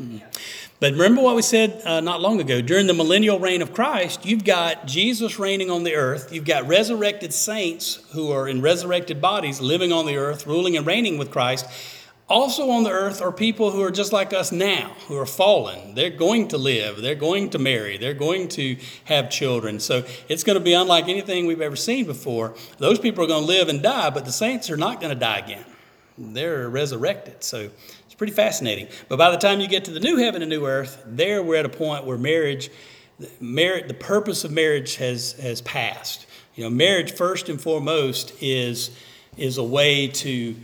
Mhm. 0.00 0.22
But 0.80 0.92
remember 0.92 1.22
what 1.22 1.36
we 1.36 1.42
said 1.42 1.80
uh, 1.84 2.00
not 2.00 2.20
long 2.20 2.40
ago. 2.40 2.60
During 2.60 2.88
the 2.88 2.94
millennial 2.94 3.38
reign 3.38 3.62
of 3.62 3.72
Christ, 3.72 4.26
you've 4.26 4.44
got 4.44 4.86
Jesus 4.86 5.38
reigning 5.38 5.70
on 5.70 5.84
the 5.84 5.94
earth. 5.94 6.32
You've 6.32 6.44
got 6.44 6.66
resurrected 6.66 7.32
saints 7.32 8.00
who 8.12 8.32
are 8.32 8.48
in 8.48 8.60
resurrected 8.60 9.20
bodies 9.20 9.60
living 9.60 9.92
on 9.92 10.06
the 10.06 10.16
earth, 10.16 10.46
ruling 10.46 10.76
and 10.76 10.84
reigning 10.84 11.16
with 11.16 11.30
Christ. 11.30 11.66
Also 12.28 12.70
on 12.70 12.84
the 12.84 12.90
earth 12.90 13.20
are 13.20 13.30
people 13.30 13.70
who 13.70 13.82
are 13.82 13.90
just 13.90 14.12
like 14.12 14.32
us 14.32 14.50
now, 14.50 14.92
who 15.08 15.16
are 15.16 15.26
fallen. 15.26 15.94
They're 15.94 16.10
going 16.10 16.48
to 16.48 16.58
live, 16.58 17.02
they're 17.02 17.14
going 17.14 17.50
to 17.50 17.58
marry, 17.58 17.98
they're 17.98 18.14
going 18.14 18.48
to 18.48 18.76
have 19.04 19.30
children. 19.30 19.78
So 19.78 20.04
it's 20.28 20.42
going 20.42 20.58
to 20.58 20.64
be 20.64 20.72
unlike 20.72 21.06
anything 21.08 21.46
we've 21.46 21.60
ever 21.60 21.76
seen 21.76 22.06
before. 22.06 22.54
Those 22.78 22.98
people 22.98 23.22
are 23.22 23.28
going 23.28 23.42
to 23.42 23.46
live 23.46 23.68
and 23.68 23.82
die, 23.82 24.10
but 24.10 24.24
the 24.24 24.32
saints 24.32 24.70
are 24.70 24.76
not 24.76 25.00
going 25.00 25.12
to 25.12 25.18
die 25.18 25.38
again. 25.38 25.64
They're 26.16 26.68
resurrected. 26.68 27.42
So 27.42 27.70
it's 28.06 28.14
pretty 28.14 28.32
fascinating. 28.32 28.88
But 29.08 29.18
by 29.18 29.30
the 29.30 29.36
time 29.36 29.60
you 29.60 29.68
get 29.68 29.84
to 29.86 29.90
the 29.90 30.00
new 30.00 30.16
heaven 30.16 30.42
and 30.42 30.50
new 30.50 30.66
earth, 30.66 31.02
there 31.06 31.42
we're 31.42 31.56
at 31.56 31.66
a 31.66 31.70
point 31.70 32.04
where 32.04 32.18
marriage, 32.18 32.70
merit, 33.40 33.88
the 33.88 33.94
purpose 33.94 34.44
of 34.44 34.52
marriage 34.52 34.96
has, 34.96 35.32
has 35.32 35.60
passed. 35.62 36.26
You 36.54 36.64
know, 36.64 36.70
marriage 36.70 37.12
first 37.12 37.48
and 37.48 37.60
foremost 37.60 38.32
is, 38.40 38.96
is 39.36 39.58
a 39.58 39.64
way 39.64 40.06
to 40.06 40.54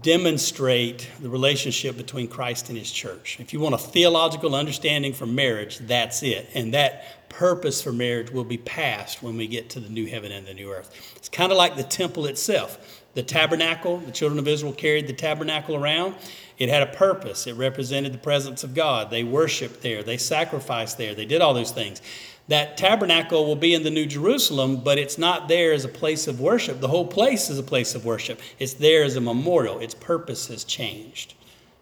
demonstrate 0.00 1.10
the 1.20 1.28
relationship 1.28 1.96
between 1.96 2.28
Christ 2.28 2.68
and 2.68 2.78
his 2.78 2.90
church. 2.90 3.38
If 3.38 3.52
you 3.52 3.60
want 3.60 3.74
a 3.74 3.78
theological 3.78 4.54
understanding 4.54 5.12
for 5.12 5.26
marriage, 5.26 5.78
that's 5.78 6.22
it. 6.22 6.48
And 6.54 6.72
that 6.74 7.28
purpose 7.28 7.82
for 7.82 7.92
marriage 7.92 8.30
will 8.30 8.44
be 8.44 8.56
passed 8.56 9.22
when 9.22 9.36
we 9.36 9.46
get 9.46 9.70
to 9.70 9.80
the 9.80 9.88
new 9.88 10.06
heaven 10.06 10.32
and 10.32 10.46
the 10.46 10.54
new 10.54 10.70
earth. 10.70 11.14
It's 11.16 11.28
kind 11.28 11.52
of 11.52 11.58
like 11.58 11.76
the 11.76 11.82
temple 11.82 12.26
itself. 12.26 13.03
The 13.14 13.22
tabernacle, 13.22 13.98
the 13.98 14.12
children 14.12 14.38
of 14.38 14.48
Israel 14.48 14.72
carried 14.72 15.06
the 15.06 15.12
tabernacle 15.12 15.76
around. 15.76 16.14
It 16.58 16.68
had 16.68 16.82
a 16.82 16.92
purpose. 16.92 17.46
It 17.46 17.54
represented 17.54 18.12
the 18.12 18.18
presence 18.18 18.64
of 18.64 18.74
God. 18.74 19.10
They 19.10 19.24
worshiped 19.24 19.82
there, 19.82 20.02
they 20.02 20.16
sacrificed 20.16 20.98
there, 20.98 21.14
they 21.14 21.26
did 21.26 21.40
all 21.40 21.54
those 21.54 21.70
things. 21.70 22.00
That 22.48 22.76
tabernacle 22.76 23.46
will 23.46 23.56
be 23.56 23.72
in 23.72 23.84
the 23.84 23.90
New 23.90 24.04
Jerusalem, 24.04 24.84
but 24.84 24.98
it's 24.98 25.16
not 25.16 25.48
there 25.48 25.72
as 25.72 25.86
a 25.86 25.88
place 25.88 26.28
of 26.28 26.40
worship. 26.40 26.80
The 26.80 26.88
whole 26.88 27.06
place 27.06 27.48
is 27.48 27.58
a 27.58 27.62
place 27.62 27.94
of 27.94 28.04
worship. 28.04 28.38
It's 28.58 28.74
there 28.74 29.02
as 29.02 29.16
a 29.16 29.20
memorial. 29.20 29.78
Its 29.78 29.94
purpose 29.94 30.48
has 30.48 30.62
changed. 30.62 31.34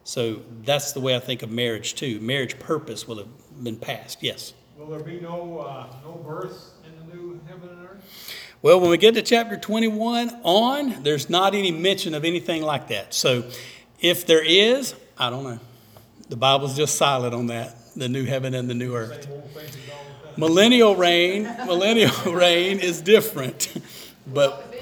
So 0.04 0.40
that's 0.62 0.92
the 0.92 1.00
way 1.00 1.16
I 1.16 1.18
think 1.18 1.42
of 1.42 1.50
marriage 1.50 1.96
too. 1.96 2.20
Marriage 2.20 2.58
purpose 2.60 3.08
will 3.08 3.18
have 3.18 3.64
been 3.64 3.76
passed. 3.76 4.22
Yes. 4.22 4.54
Will 4.76 4.86
there 4.86 5.00
be 5.00 5.20
no, 5.20 5.58
uh, 5.58 5.86
no 6.04 6.12
births 6.12 6.70
in 6.84 7.08
the 7.08 7.14
new 7.14 7.40
heaven 7.48 7.68
and 7.68 7.88
earth? 7.88 8.34
Well, 8.62 8.81
when 8.81 8.90
we 8.90 8.97
get 8.97 9.14
to 9.14 9.23
chapter 9.23 9.57
21 9.57 10.40
on, 10.45 11.02
there's 11.02 11.28
not 11.28 11.54
any 11.54 11.73
mention 11.73 12.14
of 12.14 12.25
anything 12.25 12.62
like 12.62 12.88
that. 12.88 13.12
So 13.12 13.45
if 14.00 14.25
there 14.25 14.45
is, 14.45 14.95
I 15.19 15.31
don't 15.31 15.42
know. 15.42 15.59
The 16.28 16.37
Bible's 16.37 16.76
just 16.76 16.95
silent 16.95 17.35
on 17.35 17.49
that 17.49 17.76
the 17.95 18.09
new 18.09 18.25
heaven 18.25 18.54
and 18.54 18.71
the 18.71 18.75
new 18.75 18.95
earth. 18.95 19.28
Millennial 20.37 20.97
reign, 20.97 21.45
millennial 21.66 22.11
reign 22.33 22.78
is 22.78 23.00
different. 23.00 23.73
But 24.25 24.73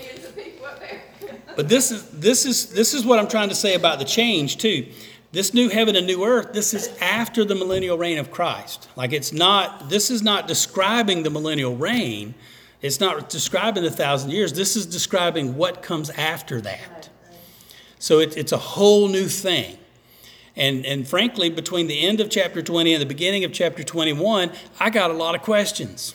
but 1.56 1.70
this 1.70 1.90
is 1.90 2.06
this 2.10 2.44
is 2.44 2.66
this 2.74 2.92
is 2.92 3.06
what 3.06 3.18
I'm 3.18 3.26
trying 3.26 3.48
to 3.48 3.54
say 3.54 3.74
about 3.74 3.98
the 3.98 4.04
change 4.04 4.58
too. 4.58 4.86
This 5.32 5.54
new 5.54 5.70
heaven 5.70 5.96
and 5.96 6.06
new 6.06 6.22
earth, 6.24 6.52
this 6.52 6.74
is 6.74 6.88
after 7.00 7.42
the 7.42 7.54
millennial 7.54 7.96
reign 7.96 8.18
of 8.18 8.30
Christ. 8.30 8.90
Like 8.96 9.14
it's 9.14 9.32
not 9.32 9.88
this 9.88 10.10
is 10.10 10.22
not 10.22 10.46
describing 10.46 11.22
the 11.22 11.30
millennial 11.30 11.74
reign. 11.74 12.34
It's 12.82 13.00
not 13.00 13.28
describing 13.28 13.82
the 13.82 13.90
thousand 13.90 14.30
years. 14.30 14.52
This 14.54 14.76
is 14.76 14.86
describing 14.86 15.56
what 15.56 15.82
comes 15.82 16.10
after 16.10 16.60
that. 16.62 17.10
So 17.98 18.18
it, 18.20 18.36
it's 18.36 18.52
a 18.52 18.58
whole 18.58 19.08
new 19.08 19.26
thing. 19.26 19.76
And, 20.56 20.84
and 20.84 21.06
frankly, 21.06 21.50
between 21.50 21.86
the 21.86 22.06
end 22.06 22.20
of 22.20 22.30
chapter 22.30 22.62
20 22.62 22.94
and 22.94 23.00
the 23.00 23.06
beginning 23.06 23.44
of 23.44 23.52
chapter 23.52 23.84
21, 23.84 24.50
I 24.78 24.90
got 24.90 25.10
a 25.10 25.14
lot 25.14 25.34
of 25.34 25.42
questions. 25.42 26.14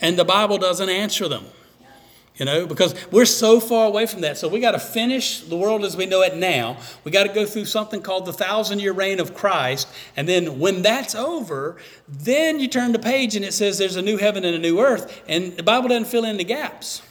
And 0.00 0.18
the 0.18 0.24
Bible 0.24 0.58
doesn't 0.58 0.88
answer 0.88 1.28
them. 1.28 1.44
You 2.36 2.44
know, 2.44 2.66
because 2.66 2.96
we're 3.12 3.26
so 3.26 3.60
far 3.60 3.86
away 3.86 4.06
from 4.06 4.22
that. 4.22 4.36
So 4.36 4.48
we 4.48 4.58
got 4.58 4.72
to 4.72 4.80
finish 4.80 5.42
the 5.42 5.56
world 5.56 5.84
as 5.84 5.96
we 5.96 6.04
know 6.04 6.22
it 6.22 6.34
now. 6.34 6.78
We 7.04 7.12
got 7.12 7.28
to 7.28 7.32
go 7.32 7.46
through 7.46 7.66
something 7.66 8.02
called 8.02 8.26
the 8.26 8.32
thousand 8.32 8.80
year 8.80 8.92
reign 8.92 9.20
of 9.20 9.34
Christ. 9.34 9.86
And 10.16 10.28
then 10.28 10.58
when 10.58 10.82
that's 10.82 11.14
over, 11.14 11.76
then 12.08 12.58
you 12.58 12.66
turn 12.66 12.90
the 12.90 12.98
page 12.98 13.36
and 13.36 13.44
it 13.44 13.52
says 13.52 13.78
there's 13.78 13.94
a 13.94 14.02
new 14.02 14.16
heaven 14.16 14.44
and 14.44 14.56
a 14.56 14.58
new 14.58 14.80
earth. 14.80 15.22
And 15.28 15.56
the 15.56 15.62
Bible 15.62 15.90
doesn't 15.90 16.06
fill 16.06 16.24
in 16.24 16.36
the 16.36 16.44
gaps. 16.44 17.02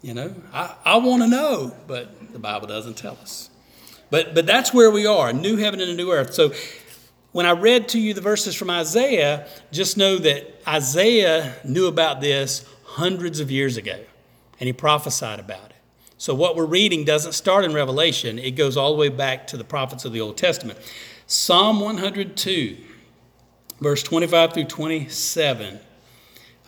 You 0.00 0.14
know, 0.14 0.34
I, 0.54 0.74
I 0.84 0.96
want 0.96 1.22
to 1.24 1.28
know, 1.28 1.74
but 1.86 2.32
the 2.32 2.38
Bible 2.38 2.68
doesn't 2.68 2.96
tell 2.96 3.18
us. 3.20 3.50
But, 4.08 4.34
but 4.34 4.46
that's 4.46 4.72
where 4.72 4.90
we 4.90 5.04
are, 5.04 5.30
a 5.30 5.32
new 5.34 5.56
heaven 5.56 5.80
and 5.80 5.90
a 5.90 5.94
new 5.94 6.12
earth. 6.12 6.32
So 6.32 6.52
when 7.32 7.44
I 7.44 7.50
read 7.50 7.88
to 7.88 7.98
you 7.98 8.14
the 8.14 8.20
verses 8.22 8.54
from 8.54 8.70
Isaiah, 8.70 9.46
just 9.70 9.98
know 9.98 10.16
that 10.16 10.62
Isaiah 10.66 11.56
knew 11.64 11.88
about 11.88 12.22
this 12.22 12.64
hundreds 12.96 13.40
of 13.40 13.50
years 13.50 13.76
ago, 13.76 14.00
and 14.58 14.66
he 14.66 14.72
prophesied 14.72 15.38
about 15.38 15.66
it. 15.66 15.76
So 16.16 16.34
what 16.34 16.56
we're 16.56 16.64
reading 16.64 17.04
doesn't 17.04 17.32
start 17.32 17.62
in 17.66 17.74
Revelation, 17.74 18.38
it 18.38 18.52
goes 18.52 18.74
all 18.74 18.92
the 18.92 18.98
way 18.98 19.10
back 19.10 19.46
to 19.48 19.58
the 19.58 19.64
prophets 19.64 20.06
of 20.06 20.14
the 20.14 20.20
Old 20.22 20.38
Testament. 20.38 20.78
Psalm 21.26 21.80
102, 21.80 22.78
verse 23.82 24.02
25 24.02 24.54
through 24.54 24.64
27. 24.64 25.78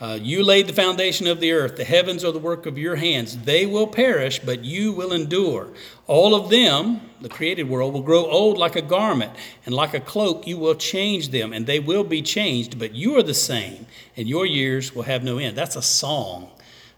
Uh, 0.01 0.17
you 0.21 0.45
laid 0.45 0.69
the 0.69 0.73
foundation 0.73 1.27
of 1.27 1.41
the 1.41 1.51
earth. 1.51 1.77
The 1.77 1.85
heavens 1.85 2.25
are 2.25 2.31
the 2.31 2.39
work 2.39 2.67
of 2.67 2.79
your 2.79 2.95
hands. 2.95 3.37
They 3.37 3.67
will 3.67 3.89
perish, 3.89 4.39
but 4.39 4.65
you 4.65 4.93
will 4.93 5.13
endure. 5.13 5.71
All 6.07 6.37
of 6.37 6.51
them, 6.51 7.01
the 7.21 7.29
created 7.29 7.69
world, 7.69 7.95
will 7.95 8.03
grow 8.03 8.25
old 8.27 8.59
like 8.59 8.77
a 8.77 8.83
garment, 8.83 9.33
and 9.67 9.75
like 9.75 9.95
a 9.95 10.01
cloak 10.01 10.47
you 10.47 10.57
will 10.57 10.77
change 10.77 11.31
them, 11.31 11.53
and 11.53 11.67
they 11.67 11.81
will 11.81 12.05
be 12.05 12.23
changed, 12.23 12.79
but 12.79 12.95
you 12.95 13.17
are 13.19 13.25
the 13.25 13.35
same, 13.35 13.87
and 14.17 14.29
your 14.29 14.47
years 14.47 14.95
will 14.95 15.03
have 15.03 15.25
no 15.25 15.39
end. 15.39 15.59
That's 15.59 15.75
a 15.75 15.83
song, 15.83 16.49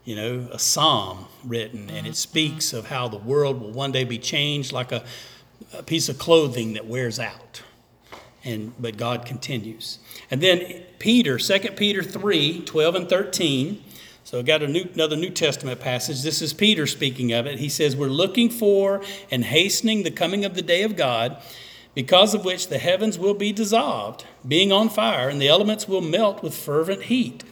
you 0.04 0.14
know, 0.14 0.48
a 0.52 0.58
psalm 0.58 1.24
written, 1.42 1.88
and 1.88 2.06
it 2.06 2.16
speaks 2.16 2.74
of 2.74 2.88
how 2.88 3.08
the 3.08 3.16
world 3.16 3.62
will 3.62 3.72
one 3.72 3.92
day 3.92 4.04
be 4.04 4.18
changed 4.18 4.72
like 4.72 4.92
a, 4.92 5.04
a 5.72 5.82
piece 5.82 6.10
of 6.10 6.18
clothing 6.18 6.74
that 6.74 6.86
wears 6.86 7.18
out 7.18 7.62
and 8.44 8.72
but 8.80 8.96
God 8.96 9.26
continues. 9.26 9.98
And 10.30 10.40
then 10.40 10.82
Peter, 10.98 11.38
2 11.38 11.58
Peter 11.72 12.02
3, 12.02 12.62
12 12.62 12.94
and 12.94 13.08
13. 13.08 13.82
So 14.24 14.38
I 14.38 14.42
got 14.42 14.62
a 14.62 14.68
new, 14.68 14.88
another 14.94 15.16
New 15.16 15.30
Testament 15.30 15.80
passage. 15.80 16.22
This 16.22 16.40
is 16.40 16.52
Peter 16.52 16.86
speaking 16.86 17.32
of 17.32 17.46
it. 17.46 17.58
He 17.58 17.68
says, 17.68 17.96
We're 17.96 18.08
looking 18.08 18.48
for 18.48 19.02
and 19.30 19.44
hastening 19.44 20.02
the 20.02 20.10
coming 20.10 20.44
of 20.44 20.54
the 20.54 20.62
day 20.62 20.82
of 20.82 20.94
God, 20.94 21.36
because 21.94 22.34
of 22.34 22.44
which 22.44 22.68
the 22.68 22.78
heavens 22.78 23.18
will 23.18 23.34
be 23.34 23.52
dissolved, 23.52 24.24
being 24.46 24.70
on 24.70 24.88
fire, 24.88 25.28
and 25.28 25.40
the 25.40 25.48
elements 25.48 25.88
will 25.88 26.00
melt 26.00 26.42
with 26.42 26.54
fervent 26.54 27.04
heat. 27.04 27.42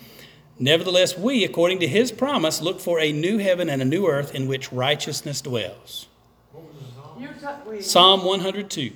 Nevertheless, 0.61 1.17
we, 1.17 1.45
according 1.45 1.81
to 1.81 1.89
his 1.89 2.13
promise, 2.13 2.61
look 2.61 2.81
for 2.81 3.01
a 3.01 3.13
new 3.13 3.39
heaven 3.39 3.69
and 3.69 3.81
a 3.81 3.85
new 3.85 4.07
earth 4.07 4.35
in 4.35 4.47
which 4.47 4.73
righteousness 4.73 5.41
dwells. 5.41 6.07
What 6.53 6.65
was 6.65 6.75
the 6.77 6.95
song? 6.95 7.21
You 7.21 7.29
ta- 7.41 7.61
wait, 7.67 7.85
Psalm 7.85 8.25
102. 8.25 8.91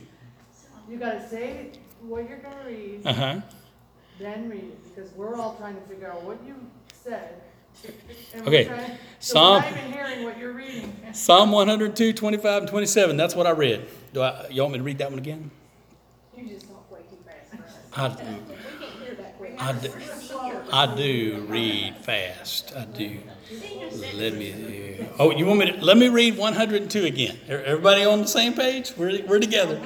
you 0.88 0.99
gotta 0.99 1.28
say 1.28 1.70
what 2.09 2.28
you're 2.28 2.38
gonna 2.38 2.56
read, 2.66 3.00
Uh 3.06 3.12
huh. 3.12 3.40
then 4.18 4.49
read 4.49 4.64
it, 4.64 4.94
because 4.94 5.11
we're 5.14 5.37
all 5.37 5.54
trying 5.56 5.75
to 5.75 5.80
figure 5.82 6.11
out 6.11 6.23
what 6.25 6.38
you 6.47 6.54
said. 7.02 7.35
and 8.35 8.42
we're 8.42 8.49
Okay, 8.49 8.64
trying- 8.66 8.90
So 9.18 9.35
Psalm- 9.35 9.62
we're 9.64 9.71
not 9.71 9.78
even 9.78 9.92
hearing 9.92 10.25
what 10.25 10.38
you're 10.38 10.52
reading. 10.52 10.92
Psalm 11.12 11.52
102, 11.52 12.12
25, 12.12 12.62
and 12.62 12.71
27. 12.71 13.16
That's 13.16 13.35
what 13.35 13.47
I 13.47 13.50
read. 13.50 13.87
Do 14.12 14.21
I, 14.23 14.47
you 14.50 14.61
want 14.62 14.73
me 14.73 14.78
to 14.78 14.85
read 14.85 14.99
that 14.99 15.11
one 15.11 15.18
again? 15.18 15.50
You 16.37 16.49
just 16.49 16.66
talk 16.68 16.90
way 16.92 17.00
too 17.09 17.16
fast 17.25 17.50
for 17.50 17.62
us. 17.64 18.18
I 18.18 18.23
do. 18.23 18.25
We 18.73 18.87
can't 18.87 19.02
hear 19.02 19.14
that 19.14 19.38
quick. 19.38 19.54
I 19.59 19.73
do. 19.73 19.90
I 20.73 20.94
do 20.97 21.47
read 21.49 21.97
fast. 21.99 22.73
I 22.76 22.85
do. 22.85 23.18
Let 24.16 24.35
me. 24.35 25.06
Oh, 25.18 25.30
you 25.30 25.47
want 25.47 25.59
me 25.61 25.73
to? 25.73 25.85
Let 25.85 25.97
me 25.99 26.09
read 26.09 26.37
102 26.38 27.04
again. 27.04 27.37
E- 27.47 27.50
Everybody 27.52 28.04
on 28.04 28.21
the 28.23 28.26
same 28.28 28.54
page? 28.54 28.92
We're, 28.97 29.23
we're 29.26 29.38
together. 29.40 29.80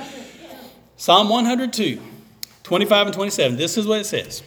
Psalm 0.99 1.29
102, 1.29 2.01
25 2.63 3.07
and 3.09 3.15
27. 3.15 3.57
This 3.59 3.77
is 3.77 3.87
what 3.87 4.01
it 4.01 4.07
says 4.07 4.43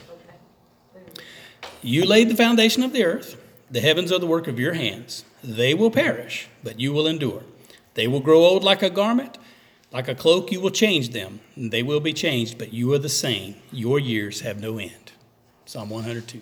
You 1.80 2.04
laid 2.04 2.28
the 2.28 2.34
foundation 2.34 2.82
of 2.82 2.92
the 2.92 3.04
earth, 3.04 3.40
the 3.70 3.80
heavens 3.80 4.10
are 4.10 4.18
the 4.18 4.26
work 4.26 4.48
of 4.48 4.58
your 4.58 4.72
hands. 4.72 5.24
They 5.44 5.74
will 5.74 5.92
perish, 5.92 6.48
but 6.64 6.80
you 6.80 6.92
will 6.92 7.06
endure. 7.06 7.44
They 7.94 8.08
will 8.08 8.18
grow 8.18 8.40
old 8.40 8.64
like 8.64 8.82
a 8.82 8.90
garment, 8.90 9.38
like 9.92 10.08
a 10.08 10.14
cloak, 10.14 10.50
you 10.50 10.60
will 10.60 10.70
change 10.70 11.10
them. 11.10 11.38
They 11.56 11.84
will 11.84 12.00
be 12.00 12.12
changed, 12.12 12.58
but 12.58 12.72
you 12.72 12.92
are 12.94 12.98
the 12.98 13.08
same. 13.08 13.54
Your 13.70 14.00
years 14.00 14.40
have 14.40 14.60
no 14.60 14.78
end. 14.78 15.12
Psalm 15.66 15.90
102. 15.90 16.40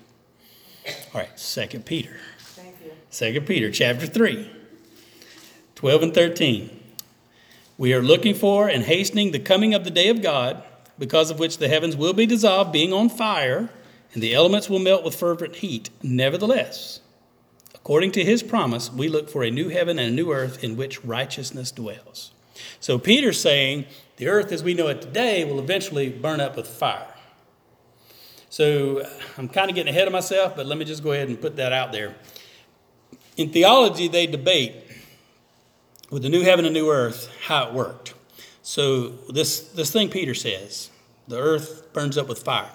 All 1.14 1.20
right, 1.20 1.36
2 1.36 1.80
Peter. 1.80 2.16
Thank 2.38 2.76
you. 2.82 2.92
2 3.40 3.40
Peter 3.42 3.70
chapter 3.70 4.06
3, 4.06 4.50
12 5.74 6.02
and 6.02 6.14
13. 6.14 6.77
We 7.78 7.94
are 7.94 8.02
looking 8.02 8.34
for 8.34 8.68
and 8.68 8.82
hastening 8.82 9.30
the 9.30 9.38
coming 9.38 9.72
of 9.72 9.84
the 9.84 9.90
day 9.92 10.08
of 10.08 10.20
God, 10.20 10.64
because 10.98 11.30
of 11.30 11.38
which 11.38 11.58
the 11.58 11.68
heavens 11.68 11.96
will 11.96 12.12
be 12.12 12.26
dissolved, 12.26 12.72
being 12.72 12.92
on 12.92 13.08
fire, 13.08 13.70
and 14.12 14.20
the 14.20 14.34
elements 14.34 14.68
will 14.68 14.80
melt 14.80 15.04
with 15.04 15.14
fervent 15.14 15.54
heat. 15.56 15.88
Nevertheless, 16.02 16.98
according 17.76 18.10
to 18.12 18.24
his 18.24 18.42
promise, 18.42 18.92
we 18.92 19.08
look 19.08 19.30
for 19.30 19.44
a 19.44 19.50
new 19.52 19.68
heaven 19.68 19.96
and 19.96 20.08
a 20.08 20.14
new 20.14 20.32
earth 20.32 20.64
in 20.64 20.76
which 20.76 21.04
righteousness 21.04 21.70
dwells. 21.70 22.32
So 22.80 22.98
Peter's 22.98 23.40
saying 23.40 23.86
the 24.16 24.26
earth 24.26 24.50
as 24.50 24.64
we 24.64 24.74
know 24.74 24.88
it 24.88 25.00
today 25.00 25.44
will 25.44 25.60
eventually 25.60 26.08
burn 26.08 26.40
up 26.40 26.56
with 26.56 26.66
fire. 26.66 27.14
So 28.50 29.08
I'm 29.36 29.48
kind 29.48 29.70
of 29.70 29.76
getting 29.76 29.94
ahead 29.94 30.08
of 30.08 30.12
myself, 30.12 30.56
but 30.56 30.66
let 30.66 30.78
me 30.78 30.84
just 30.84 31.04
go 31.04 31.12
ahead 31.12 31.28
and 31.28 31.40
put 31.40 31.54
that 31.54 31.72
out 31.72 31.92
there. 31.92 32.16
In 33.36 33.52
theology, 33.52 34.08
they 34.08 34.26
debate 34.26 34.74
with 36.10 36.22
the 36.22 36.28
new 36.28 36.42
heaven 36.42 36.64
and 36.64 36.74
new 36.74 36.90
earth 36.90 37.30
how 37.46 37.68
it 37.68 37.74
worked. 37.74 38.14
So 38.62 39.08
this 39.28 39.60
this 39.70 39.90
thing 39.90 40.08
Peter 40.08 40.34
says, 40.34 40.90
the 41.26 41.38
earth 41.38 41.92
burns 41.92 42.18
up 42.18 42.28
with 42.28 42.42
fire. 42.42 42.70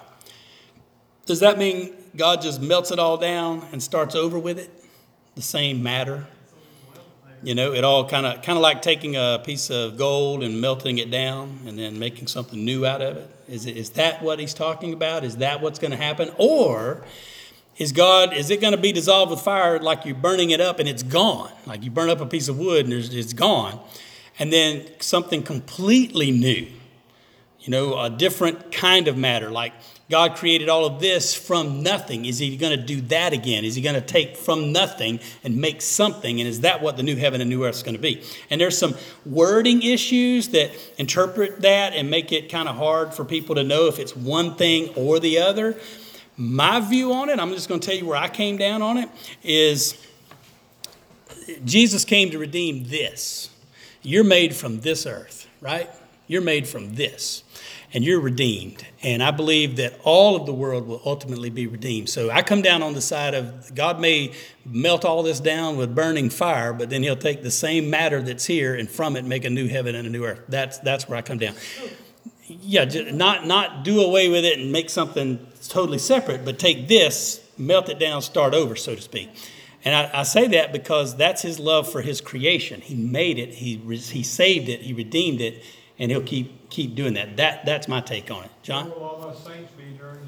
Does 1.26 1.40
that 1.40 1.58
mean 1.58 1.94
God 2.16 2.42
just 2.42 2.60
melts 2.60 2.90
it 2.90 2.98
all 2.98 3.16
down 3.16 3.66
and 3.72 3.82
starts 3.82 4.14
over 4.14 4.38
with 4.38 4.58
it? 4.58 4.70
The 5.34 5.42
same 5.42 5.82
matter? 5.82 6.26
You 7.42 7.54
know, 7.54 7.72
it 7.74 7.84
all 7.84 8.08
kind 8.08 8.24
of 8.24 8.42
kind 8.42 8.56
of 8.56 8.62
like 8.62 8.82
taking 8.82 9.16
a 9.16 9.40
piece 9.44 9.70
of 9.70 9.98
gold 9.98 10.42
and 10.42 10.60
melting 10.60 10.98
it 10.98 11.10
down 11.10 11.60
and 11.66 11.78
then 11.78 11.98
making 11.98 12.26
something 12.26 12.64
new 12.64 12.86
out 12.86 13.02
of 13.02 13.16
it. 13.16 13.30
Is 13.48 13.66
it, 13.66 13.76
is 13.76 13.90
that 13.90 14.22
what 14.22 14.38
he's 14.38 14.54
talking 14.54 14.94
about? 14.94 15.24
Is 15.24 15.36
that 15.36 15.60
what's 15.60 15.78
going 15.78 15.90
to 15.90 15.96
happen? 15.96 16.30
Or 16.38 17.04
is 17.76 17.92
God 17.92 18.32
is 18.32 18.50
it 18.50 18.60
going 18.60 18.72
to 18.72 18.80
be 18.80 18.92
dissolved 18.92 19.30
with 19.30 19.40
fire 19.40 19.78
like 19.78 20.04
you're 20.04 20.14
burning 20.14 20.50
it 20.50 20.60
up 20.60 20.78
and 20.78 20.88
it's 20.88 21.02
gone? 21.02 21.50
Like 21.66 21.82
you 21.82 21.90
burn 21.90 22.10
up 22.10 22.20
a 22.20 22.26
piece 22.26 22.48
of 22.48 22.58
wood 22.58 22.86
and 22.86 22.94
it's 22.94 23.32
gone, 23.32 23.80
and 24.38 24.52
then 24.52 24.86
something 25.00 25.42
completely 25.42 26.30
new. 26.30 26.66
You 27.60 27.70
know, 27.70 27.98
a 27.98 28.10
different 28.10 28.72
kind 28.72 29.08
of 29.08 29.16
matter 29.16 29.50
like 29.50 29.72
God 30.10 30.36
created 30.36 30.68
all 30.68 30.84
of 30.84 31.00
this 31.00 31.34
from 31.34 31.82
nothing. 31.82 32.26
Is 32.26 32.38
he 32.38 32.58
going 32.58 32.78
to 32.78 32.84
do 32.84 33.00
that 33.02 33.32
again? 33.32 33.64
Is 33.64 33.74
he 33.74 33.80
going 33.80 33.94
to 33.94 34.02
take 34.02 34.36
from 34.36 34.70
nothing 34.70 35.18
and 35.42 35.56
make 35.56 35.80
something? 35.80 36.40
And 36.40 36.48
is 36.48 36.60
that 36.60 36.82
what 36.82 36.98
the 36.98 37.02
new 37.02 37.16
heaven 37.16 37.40
and 37.40 37.48
new 37.48 37.64
earth 37.64 37.76
is 37.76 37.82
going 37.82 37.96
to 37.96 38.00
be? 38.00 38.22
And 38.50 38.60
there's 38.60 38.76
some 38.76 38.94
wording 39.24 39.82
issues 39.82 40.48
that 40.48 40.72
interpret 40.98 41.62
that 41.62 41.94
and 41.94 42.10
make 42.10 42.32
it 42.32 42.50
kind 42.50 42.68
of 42.68 42.76
hard 42.76 43.14
for 43.14 43.24
people 43.24 43.54
to 43.54 43.64
know 43.64 43.86
if 43.86 43.98
it's 43.98 44.14
one 44.14 44.56
thing 44.56 44.90
or 44.94 45.18
the 45.18 45.38
other. 45.38 45.76
My 46.36 46.80
view 46.80 47.12
on 47.12 47.28
it, 47.28 47.38
I'm 47.38 47.50
just 47.50 47.68
going 47.68 47.80
to 47.80 47.86
tell 47.86 47.96
you 47.96 48.06
where 48.06 48.16
I 48.16 48.28
came 48.28 48.56
down 48.56 48.82
on 48.82 48.96
it, 48.96 49.08
is 49.42 49.96
Jesus 51.64 52.04
came 52.04 52.30
to 52.30 52.38
redeem 52.38 52.88
this. 52.88 53.50
You're 54.02 54.24
made 54.24 54.54
from 54.54 54.80
this 54.80 55.06
earth, 55.06 55.48
right? 55.60 55.88
You're 56.26 56.42
made 56.42 56.66
from 56.66 56.94
this 56.94 57.44
and 57.94 58.02
you're 58.02 58.20
redeemed. 58.20 58.84
And 59.02 59.22
I 59.22 59.30
believe 59.30 59.76
that 59.76 59.98
all 60.02 60.34
of 60.34 60.46
the 60.46 60.52
world 60.52 60.86
will 60.86 61.00
ultimately 61.06 61.48
be 61.48 61.68
redeemed. 61.68 62.08
So 62.08 62.28
I 62.28 62.42
come 62.42 62.60
down 62.60 62.82
on 62.82 62.92
the 62.92 63.00
side 63.00 63.34
of 63.34 63.72
God 63.74 64.00
may 64.00 64.32
melt 64.66 65.04
all 65.04 65.22
this 65.22 65.38
down 65.38 65.76
with 65.76 65.94
burning 65.94 66.28
fire, 66.28 66.72
but 66.72 66.90
then 66.90 67.04
He'll 67.04 67.16
take 67.16 67.42
the 67.42 67.52
same 67.52 67.88
matter 67.88 68.20
that's 68.20 68.46
here 68.46 68.74
and 68.74 68.90
from 68.90 69.16
it 69.16 69.24
make 69.24 69.44
a 69.44 69.50
new 69.50 69.68
heaven 69.68 69.94
and 69.94 70.06
a 70.06 70.10
new 70.10 70.24
earth. 70.24 70.40
That's 70.48 70.78
that's 70.78 71.08
where 71.08 71.16
I 71.16 71.22
come 71.22 71.38
down. 71.38 71.54
Yeah, 72.46 72.84
not 73.12 73.46
not 73.46 73.84
do 73.84 74.02
away 74.02 74.28
with 74.28 74.44
it 74.44 74.58
and 74.58 74.72
make 74.72 74.90
something 74.90 75.46
totally 75.68 75.98
separate, 75.98 76.44
but 76.44 76.58
take 76.58 76.88
this, 76.88 77.40
melt 77.56 77.88
it 77.88 77.98
down, 77.98 78.22
start 78.22 78.54
over, 78.54 78.76
so 78.76 78.94
to 78.94 79.02
speak. 79.02 79.30
And 79.84 79.94
I, 79.94 80.20
I, 80.20 80.22
say 80.22 80.46
that 80.48 80.72
because 80.72 81.16
that's 81.16 81.42
his 81.42 81.58
love 81.58 81.90
for 81.90 82.00
his 82.00 82.20
creation. 82.20 82.80
He 82.80 82.94
made 82.94 83.38
it, 83.38 83.50
he, 83.50 83.76
he 83.76 84.22
saved 84.22 84.68
it, 84.68 84.80
he 84.80 84.94
redeemed 84.94 85.42
it, 85.42 85.62
and 85.98 86.10
he'll 86.10 86.22
keep 86.22 86.70
keep 86.70 86.94
doing 86.94 87.14
that. 87.14 87.36
That 87.36 87.64
that's 87.66 87.86
my 87.86 88.00
take 88.00 88.30
on 88.30 88.44
it. 88.44 88.50
John? 88.62 88.90
Where 88.90 88.98
will 88.98 89.04
all 89.04 89.34
saints 89.34 89.72
be 89.72 89.84
during? 89.96 90.23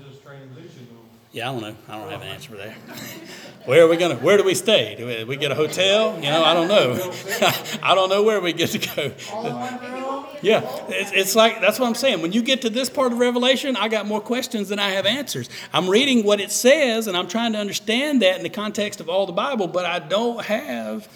Yeah, 1.36 1.50
I 1.50 1.52
don't 1.52 1.60
know. 1.60 1.76
I 1.86 1.98
don't 1.98 2.10
have 2.10 2.22
an 2.22 2.28
answer 2.28 2.52
for 2.52 2.56
that. 2.56 2.72
where 3.66 3.84
are 3.84 3.88
we 3.88 3.98
gonna? 3.98 4.16
Where 4.16 4.38
do 4.38 4.42
we 4.42 4.54
stay? 4.54 4.94
Do 4.96 5.04
we, 5.04 5.24
we 5.24 5.36
get 5.36 5.52
a 5.52 5.54
hotel? 5.54 6.14
You 6.16 6.30
know, 6.30 6.42
I 6.42 6.54
don't 6.54 6.66
know. 6.66 7.12
I 7.82 7.94
don't 7.94 8.08
know 8.08 8.22
where 8.22 8.40
we 8.40 8.54
get 8.54 8.70
to 8.70 8.78
go. 8.78 9.12
Yeah, 10.42 10.60
it's, 10.88 11.12
it's 11.12 11.34
like 11.34 11.62
that's 11.62 11.78
what 11.78 11.86
I'm 11.86 11.94
saying. 11.94 12.20
When 12.20 12.30
you 12.30 12.42
get 12.42 12.62
to 12.62 12.70
this 12.70 12.90
part 12.90 13.10
of 13.10 13.18
Revelation, 13.18 13.74
I 13.74 13.88
got 13.88 14.06
more 14.06 14.20
questions 14.20 14.68
than 14.68 14.78
I 14.78 14.90
have 14.90 15.06
answers. 15.06 15.48
I'm 15.72 15.88
reading 15.88 16.24
what 16.24 16.40
it 16.40 16.52
says, 16.52 17.06
and 17.06 17.16
I'm 17.16 17.26
trying 17.26 17.54
to 17.54 17.58
understand 17.58 18.20
that 18.20 18.36
in 18.36 18.42
the 18.42 18.50
context 18.50 19.00
of 19.00 19.08
all 19.08 19.24
the 19.24 19.32
Bible, 19.32 19.66
but 19.66 19.86
I 19.86 19.98
don't 19.98 20.44
have 20.44 21.08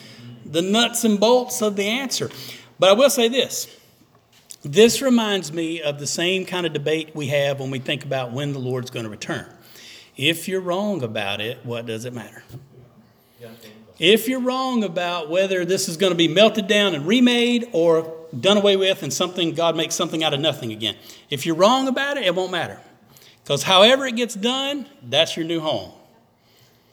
the 0.44 0.62
nuts 0.62 1.04
and 1.04 1.20
bolts 1.20 1.60
of 1.60 1.76
the 1.76 1.86
answer. 1.86 2.30
But 2.78 2.88
I 2.88 2.92
will 2.94 3.10
say 3.10 3.28
this 3.28 3.74
this 4.62 5.00
reminds 5.00 5.52
me 5.52 5.80
of 5.82 5.98
the 5.98 6.06
same 6.06 6.44
kind 6.46 6.66
of 6.66 6.72
debate 6.72 7.14
we 7.14 7.28
have 7.28 7.60
when 7.60 7.70
we 7.70 7.78
think 7.78 8.04
about 8.04 8.32
when 8.32 8.52
the 8.52 8.58
Lord's 8.58 8.90
going 8.90 9.04
to 9.04 9.10
return. 9.10 9.46
If 10.20 10.48
you're 10.48 10.60
wrong 10.60 11.02
about 11.02 11.40
it, 11.40 11.64
what 11.64 11.86
does 11.86 12.04
it 12.04 12.12
matter? 12.12 12.42
If 13.98 14.28
you're 14.28 14.40
wrong 14.40 14.84
about 14.84 15.30
whether 15.30 15.64
this 15.64 15.88
is 15.88 15.96
going 15.96 16.12
to 16.12 16.16
be 16.16 16.28
melted 16.28 16.66
down 16.66 16.94
and 16.94 17.06
remade 17.06 17.70
or 17.72 18.18
done 18.38 18.58
away 18.58 18.76
with 18.76 19.02
and 19.02 19.10
something 19.10 19.54
God 19.54 19.76
makes 19.76 19.94
something 19.94 20.22
out 20.22 20.34
of 20.34 20.40
nothing 20.40 20.72
again. 20.72 20.96
If 21.30 21.46
you're 21.46 21.54
wrong 21.54 21.88
about 21.88 22.18
it, 22.18 22.24
it 22.24 22.34
won't 22.34 22.52
matter. 22.52 22.78
Because 23.42 23.62
however 23.62 24.06
it 24.06 24.14
gets 24.14 24.34
done, 24.34 24.84
that's 25.02 25.38
your 25.38 25.46
new 25.46 25.60
home. 25.60 25.90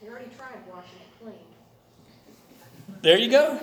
You 0.01 0.09
already 0.09 0.29
tried 0.37 0.59
washing 0.65 0.91
it 1.01 1.21
clean. 1.21 1.35
There 3.01 3.17
you 3.17 3.29
go. 3.29 3.59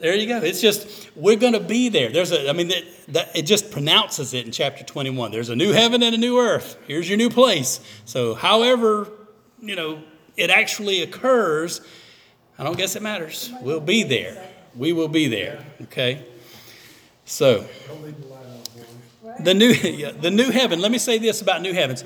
There 0.00 0.14
you 0.14 0.26
go. 0.26 0.38
It's 0.38 0.62
just 0.62 1.10
we're 1.14 1.36
going 1.36 1.52
to 1.52 1.60
be 1.60 1.90
there. 1.90 2.10
There's 2.10 2.32
a. 2.32 2.48
I 2.48 2.54
mean, 2.54 2.68
that, 2.68 2.84
that, 3.08 3.36
it 3.36 3.42
just 3.42 3.70
pronounces 3.70 4.32
it 4.32 4.46
in 4.46 4.52
chapter 4.52 4.82
21. 4.82 5.30
There's 5.30 5.50
a 5.50 5.56
new 5.56 5.72
heaven 5.72 6.02
and 6.02 6.14
a 6.14 6.18
new 6.18 6.38
earth. 6.38 6.78
Here's 6.86 7.06
your 7.06 7.18
new 7.18 7.28
place. 7.28 7.80
So, 8.06 8.34
however, 8.34 9.08
you 9.60 9.76
know, 9.76 10.02
it 10.38 10.48
actually 10.48 11.02
occurs, 11.02 11.82
I 12.58 12.64
don't 12.64 12.78
guess 12.78 12.96
it 12.96 13.02
matters. 13.02 13.52
We'll 13.60 13.80
be 13.80 14.02
there. 14.02 14.42
We 14.74 14.94
will 14.94 15.08
be 15.08 15.28
there. 15.28 15.64
Okay. 15.82 16.24
So, 17.26 17.66
the 19.40 19.52
new 19.52 19.74
the 20.12 20.30
new 20.30 20.50
heaven. 20.50 20.80
Let 20.80 20.92
me 20.92 20.98
say 20.98 21.18
this 21.18 21.42
about 21.42 21.60
new 21.60 21.74
heavens. 21.74 22.04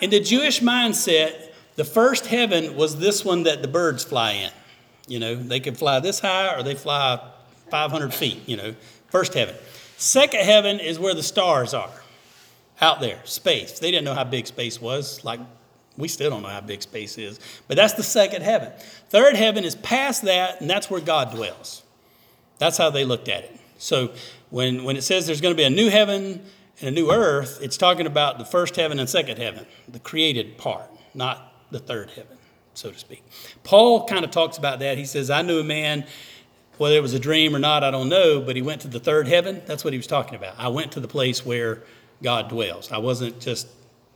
In 0.00 0.10
the 0.10 0.20
Jewish 0.20 0.60
mindset, 0.60 1.52
the 1.76 1.84
first 1.84 2.26
heaven 2.26 2.74
was 2.74 2.98
this 2.98 3.24
one 3.24 3.44
that 3.44 3.62
the 3.62 3.68
birds 3.68 4.02
fly 4.02 4.32
in. 4.32 4.50
You 5.08 5.18
know, 5.18 5.34
they 5.34 5.60
could 5.60 5.76
fly 5.76 6.00
this 6.00 6.20
high 6.20 6.54
or 6.54 6.62
they 6.62 6.74
fly 6.74 7.20
500 7.70 8.14
feet, 8.14 8.46
you 8.46 8.56
know, 8.56 8.74
first 9.08 9.34
heaven. 9.34 9.54
Second 9.96 10.44
heaven 10.44 10.78
is 10.78 10.98
where 10.98 11.14
the 11.14 11.22
stars 11.22 11.74
are 11.74 11.90
out 12.80 13.00
there, 13.00 13.18
space. 13.24 13.78
They 13.78 13.90
didn't 13.90 14.04
know 14.04 14.14
how 14.14 14.24
big 14.24 14.46
space 14.46 14.80
was, 14.80 15.24
like 15.24 15.40
we 15.96 16.06
still 16.06 16.30
don't 16.30 16.42
know 16.42 16.48
how 16.48 16.60
big 16.60 16.82
space 16.82 17.18
is, 17.18 17.40
but 17.66 17.76
that's 17.76 17.94
the 17.94 18.04
second 18.04 18.42
heaven. 18.42 18.70
Third 19.08 19.34
heaven 19.34 19.64
is 19.64 19.74
past 19.74 20.22
that, 20.22 20.60
and 20.60 20.70
that's 20.70 20.88
where 20.88 21.00
God 21.00 21.34
dwells. 21.34 21.82
That's 22.58 22.76
how 22.76 22.90
they 22.90 23.04
looked 23.04 23.28
at 23.28 23.44
it. 23.44 23.58
So 23.78 24.12
when, 24.50 24.84
when 24.84 24.96
it 24.96 25.02
says 25.02 25.26
there's 25.26 25.40
going 25.40 25.54
to 25.54 25.56
be 25.56 25.64
a 25.64 25.70
new 25.70 25.90
heaven 25.90 26.44
and 26.80 26.88
a 26.88 26.90
new 26.92 27.10
earth, 27.10 27.58
it's 27.60 27.76
talking 27.76 28.06
about 28.06 28.38
the 28.38 28.44
first 28.44 28.76
heaven 28.76 29.00
and 29.00 29.08
second 29.08 29.38
heaven, 29.38 29.66
the 29.88 29.98
created 29.98 30.58
part, 30.58 30.88
not 31.14 31.52
the 31.72 31.80
third 31.80 32.10
heaven 32.10 32.37
so 32.78 32.90
to 32.90 32.98
speak. 32.98 33.22
Paul 33.64 34.06
kind 34.06 34.24
of 34.24 34.30
talks 34.30 34.56
about 34.56 34.78
that. 34.78 34.98
He 34.98 35.04
says, 35.04 35.30
I 35.30 35.42
knew 35.42 35.58
a 35.58 35.64
man, 35.64 36.06
whether 36.78 36.96
it 36.96 37.02
was 37.02 37.14
a 37.14 37.18
dream 37.18 37.54
or 37.54 37.58
not, 37.58 37.82
I 37.82 37.90
don't 37.90 38.08
know, 38.08 38.40
but 38.40 38.56
he 38.56 38.62
went 38.62 38.82
to 38.82 38.88
the 38.88 39.00
third 39.00 39.26
heaven. 39.26 39.62
That's 39.66 39.84
what 39.84 39.92
he 39.92 39.98
was 39.98 40.06
talking 40.06 40.36
about. 40.36 40.54
I 40.58 40.68
went 40.68 40.92
to 40.92 41.00
the 41.00 41.08
place 41.08 41.44
where 41.44 41.82
God 42.22 42.48
dwells. 42.48 42.90
I 42.92 42.98
wasn't 42.98 43.40
just 43.40 43.68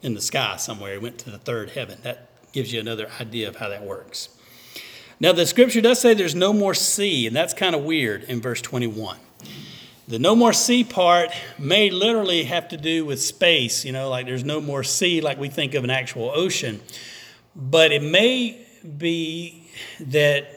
in 0.02 0.14
the 0.14 0.20
sky 0.20 0.56
somewhere, 0.56 0.92
he 0.94 0.98
went 0.98 1.18
to 1.18 1.30
the 1.30 1.38
third 1.38 1.70
heaven. 1.70 1.98
That 2.02 2.28
gives 2.52 2.72
you 2.72 2.80
another 2.80 3.08
idea 3.20 3.48
of 3.48 3.56
how 3.56 3.68
that 3.68 3.84
works. 3.84 4.28
Now, 5.20 5.32
the 5.32 5.46
scripture 5.46 5.80
does 5.80 6.00
say 6.00 6.14
there's 6.14 6.34
no 6.34 6.52
more 6.52 6.74
sea, 6.74 7.26
and 7.28 7.36
that's 7.36 7.54
kind 7.54 7.76
of 7.76 7.84
weird 7.84 8.24
in 8.24 8.40
verse 8.40 8.60
21. 8.60 9.18
The 10.08 10.18
no 10.18 10.34
more 10.34 10.52
sea 10.52 10.82
part 10.82 11.30
may 11.58 11.90
literally 11.90 12.42
have 12.44 12.68
to 12.70 12.76
do 12.76 13.04
with 13.04 13.22
space, 13.22 13.84
you 13.84 13.92
know, 13.92 14.08
like 14.10 14.26
there's 14.26 14.44
no 14.44 14.60
more 14.60 14.82
sea 14.82 15.20
like 15.20 15.38
we 15.38 15.48
think 15.48 15.74
of 15.74 15.84
an 15.84 15.90
actual 15.90 16.32
ocean. 16.34 16.80
But 17.54 17.92
it 17.92 18.02
may 18.02 18.58
be 18.98 19.68
that 20.00 20.48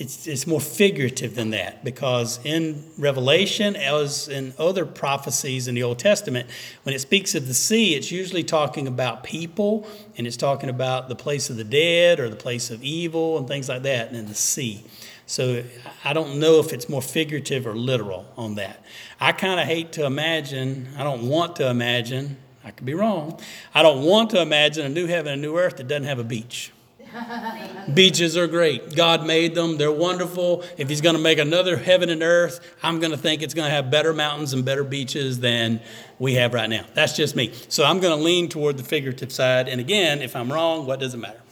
it's, 0.00 0.26
it's 0.26 0.46
more 0.46 0.62
figurative 0.62 1.34
than 1.34 1.50
that 1.50 1.84
because 1.84 2.40
in 2.42 2.86
Revelation, 2.96 3.76
as 3.76 4.28
in 4.28 4.54
other 4.58 4.86
prophecies 4.86 5.68
in 5.68 5.74
the 5.74 5.82
Old 5.82 5.98
Testament, 5.98 6.48
when 6.84 6.94
it 6.94 7.00
speaks 7.00 7.34
of 7.34 7.46
the 7.46 7.52
sea, 7.52 7.94
it's 7.94 8.10
usually 8.10 8.42
talking 8.42 8.88
about 8.88 9.22
people 9.22 9.86
and 10.16 10.26
it's 10.26 10.38
talking 10.38 10.70
about 10.70 11.10
the 11.10 11.16
place 11.16 11.50
of 11.50 11.58
the 11.58 11.64
dead 11.64 12.18
or 12.18 12.30
the 12.30 12.36
place 12.36 12.70
of 12.70 12.82
evil 12.82 13.36
and 13.36 13.46
things 13.46 13.68
like 13.68 13.82
that 13.82 14.10
in 14.14 14.26
the 14.26 14.34
sea. 14.34 14.82
So 15.26 15.62
I 16.02 16.14
don't 16.14 16.40
know 16.40 16.60
if 16.60 16.72
it's 16.72 16.88
more 16.88 17.02
figurative 17.02 17.66
or 17.66 17.76
literal 17.76 18.26
on 18.38 18.54
that. 18.54 18.82
I 19.20 19.32
kind 19.32 19.60
of 19.60 19.66
hate 19.66 19.92
to 19.92 20.06
imagine, 20.06 20.88
I 20.96 21.04
don't 21.04 21.28
want 21.28 21.56
to 21.56 21.68
imagine 21.68 22.38
I 22.70 22.72
could 22.72 22.86
be 22.86 22.94
wrong. 22.94 23.36
I 23.74 23.82
don't 23.82 24.04
want 24.04 24.30
to 24.30 24.40
imagine 24.40 24.86
a 24.86 24.88
new 24.88 25.08
heaven 25.08 25.32
and 25.32 25.42
a 25.44 25.44
new 25.44 25.58
earth 25.58 25.78
that 25.78 25.88
doesn't 25.88 26.04
have 26.04 26.20
a 26.20 26.24
beach. 26.24 26.70
Beaches 27.94 28.36
are 28.36 28.46
great. 28.46 28.94
God 28.94 29.26
made 29.26 29.56
them. 29.56 29.76
They're 29.76 29.90
wonderful. 29.90 30.62
If 30.78 30.88
He's 30.88 31.00
going 31.00 31.16
to 31.16 31.20
make 31.20 31.40
another 31.40 31.76
heaven 31.76 32.10
and 32.10 32.22
earth, 32.22 32.60
I'm 32.80 33.00
going 33.00 33.10
to 33.10 33.16
think 33.16 33.42
it's 33.42 33.54
going 33.54 33.66
to 33.66 33.74
have 33.74 33.90
better 33.90 34.12
mountains 34.12 34.52
and 34.52 34.64
better 34.64 34.84
beaches 34.84 35.40
than 35.40 35.80
we 36.20 36.34
have 36.34 36.54
right 36.54 36.70
now. 36.70 36.84
That's 36.94 37.16
just 37.16 37.34
me. 37.34 37.52
So 37.68 37.84
I'm 37.84 37.98
going 37.98 38.16
to 38.16 38.24
lean 38.24 38.48
toward 38.48 38.76
the 38.76 38.84
figurative 38.84 39.32
side. 39.32 39.66
And 39.66 39.80
again, 39.80 40.22
if 40.22 40.36
I'm 40.36 40.52
wrong, 40.52 40.86
what 40.86 41.00
does 41.00 41.12
it 41.12 41.16
matter? 41.16 41.42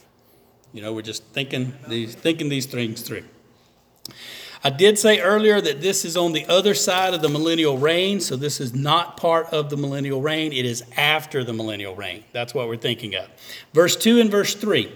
You 0.71 0.81
know, 0.81 0.93
we're 0.93 1.01
just 1.01 1.25
thinking 1.33 1.73
these, 1.89 2.15
thinking 2.15 2.47
these 2.47 2.65
things 2.65 3.01
through. 3.01 3.25
I 4.61 4.69
did 4.69 4.99
say 4.99 5.21
earlier 5.21 5.61
that 5.61 5.79
this 5.79 6.03
is 6.03 6.17
on 6.17 6.33
the 6.33 6.45
other 6.47 6.73
side 6.73 7.13
of 7.13 7.21
the 7.21 7.29
millennial 7.29 7.77
reign, 7.77 8.19
so 8.19 8.35
this 8.35 8.59
is 8.59 8.73
not 8.73 9.15
part 9.15 9.47
of 9.53 9.69
the 9.69 9.77
millennial 9.77 10.21
reign. 10.21 10.51
It 10.51 10.65
is 10.65 10.83
after 10.97 11.45
the 11.45 11.53
millennial 11.53 11.95
reign. 11.95 12.25
That's 12.33 12.53
what 12.53 12.67
we're 12.67 12.75
thinking 12.75 13.15
of. 13.15 13.29
Verse 13.73 13.95
2 13.95 14.19
and 14.19 14.29
verse 14.29 14.55
3. 14.55 14.91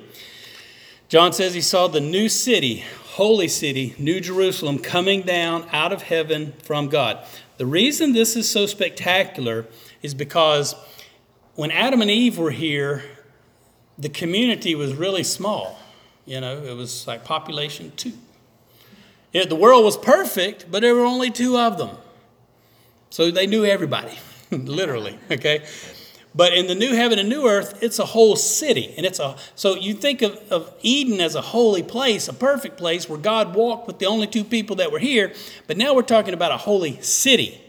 John 1.07 1.31
says 1.31 1.53
he 1.53 1.61
saw 1.61 1.87
the 1.87 2.01
new 2.01 2.27
city, 2.27 2.83
holy 3.11 3.47
city, 3.47 3.95
New 3.97 4.19
Jerusalem, 4.19 4.79
coming 4.79 5.21
down 5.21 5.65
out 5.71 5.93
of 5.93 6.01
heaven 6.01 6.53
from 6.63 6.89
God. 6.89 7.25
The 7.57 7.65
reason 7.65 8.11
this 8.11 8.35
is 8.35 8.49
so 8.49 8.65
spectacular 8.65 9.65
is 10.01 10.13
because 10.13 10.75
when 11.55 11.71
Adam 11.71 12.01
and 12.01 12.11
Eve 12.11 12.37
were 12.37 12.51
here, 12.51 13.03
the 13.97 14.09
community 14.09 14.75
was 14.75 14.93
really 14.93 15.23
small. 15.23 15.79
You 16.25 16.41
know, 16.41 16.63
it 16.63 16.75
was 16.75 17.07
like 17.07 17.23
population 17.23 17.93
two. 17.95 18.13
Yeah, 19.33 19.45
the 19.45 19.55
world 19.55 19.83
was 19.83 19.97
perfect, 19.97 20.67
but 20.71 20.81
there 20.81 20.95
were 20.95 21.05
only 21.05 21.31
two 21.31 21.57
of 21.57 21.77
them. 21.77 21.97
So 23.09 23.31
they 23.31 23.47
knew 23.47 23.65
everybody, 23.65 24.17
literally, 24.51 25.17
okay? 25.29 25.65
But 26.35 26.53
in 26.53 26.67
the 26.67 26.75
new 26.75 26.93
heaven 26.93 27.19
and 27.19 27.29
new 27.29 27.47
earth, 27.47 27.81
it's 27.81 27.99
a 27.99 28.05
whole 28.05 28.35
city. 28.35 28.93
And 28.97 29.05
it's 29.05 29.19
a 29.19 29.35
so 29.55 29.75
you 29.75 29.93
think 29.93 30.21
of, 30.21 30.35
of 30.51 30.73
Eden 30.81 31.19
as 31.19 31.35
a 31.35 31.41
holy 31.41 31.83
place, 31.83 32.27
a 32.27 32.33
perfect 32.33 32.77
place 32.77 33.07
where 33.07 33.19
God 33.19 33.55
walked 33.55 33.87
with 33.87 33.99
the 33.99 34.05
only 34.05 34.27
two 34.27 34.43
people 34.43 34.75
that 34.77 34.91
were 34.91 34.99
here. 34.99 35.33
But 35.67 35.77
now 35.77 35.93
we're 35.93 36.01
talking 36.01 36.33
about 36.33 36.51
a 36.51 36.57
holy 36.57 36.99
city 37.01 37.59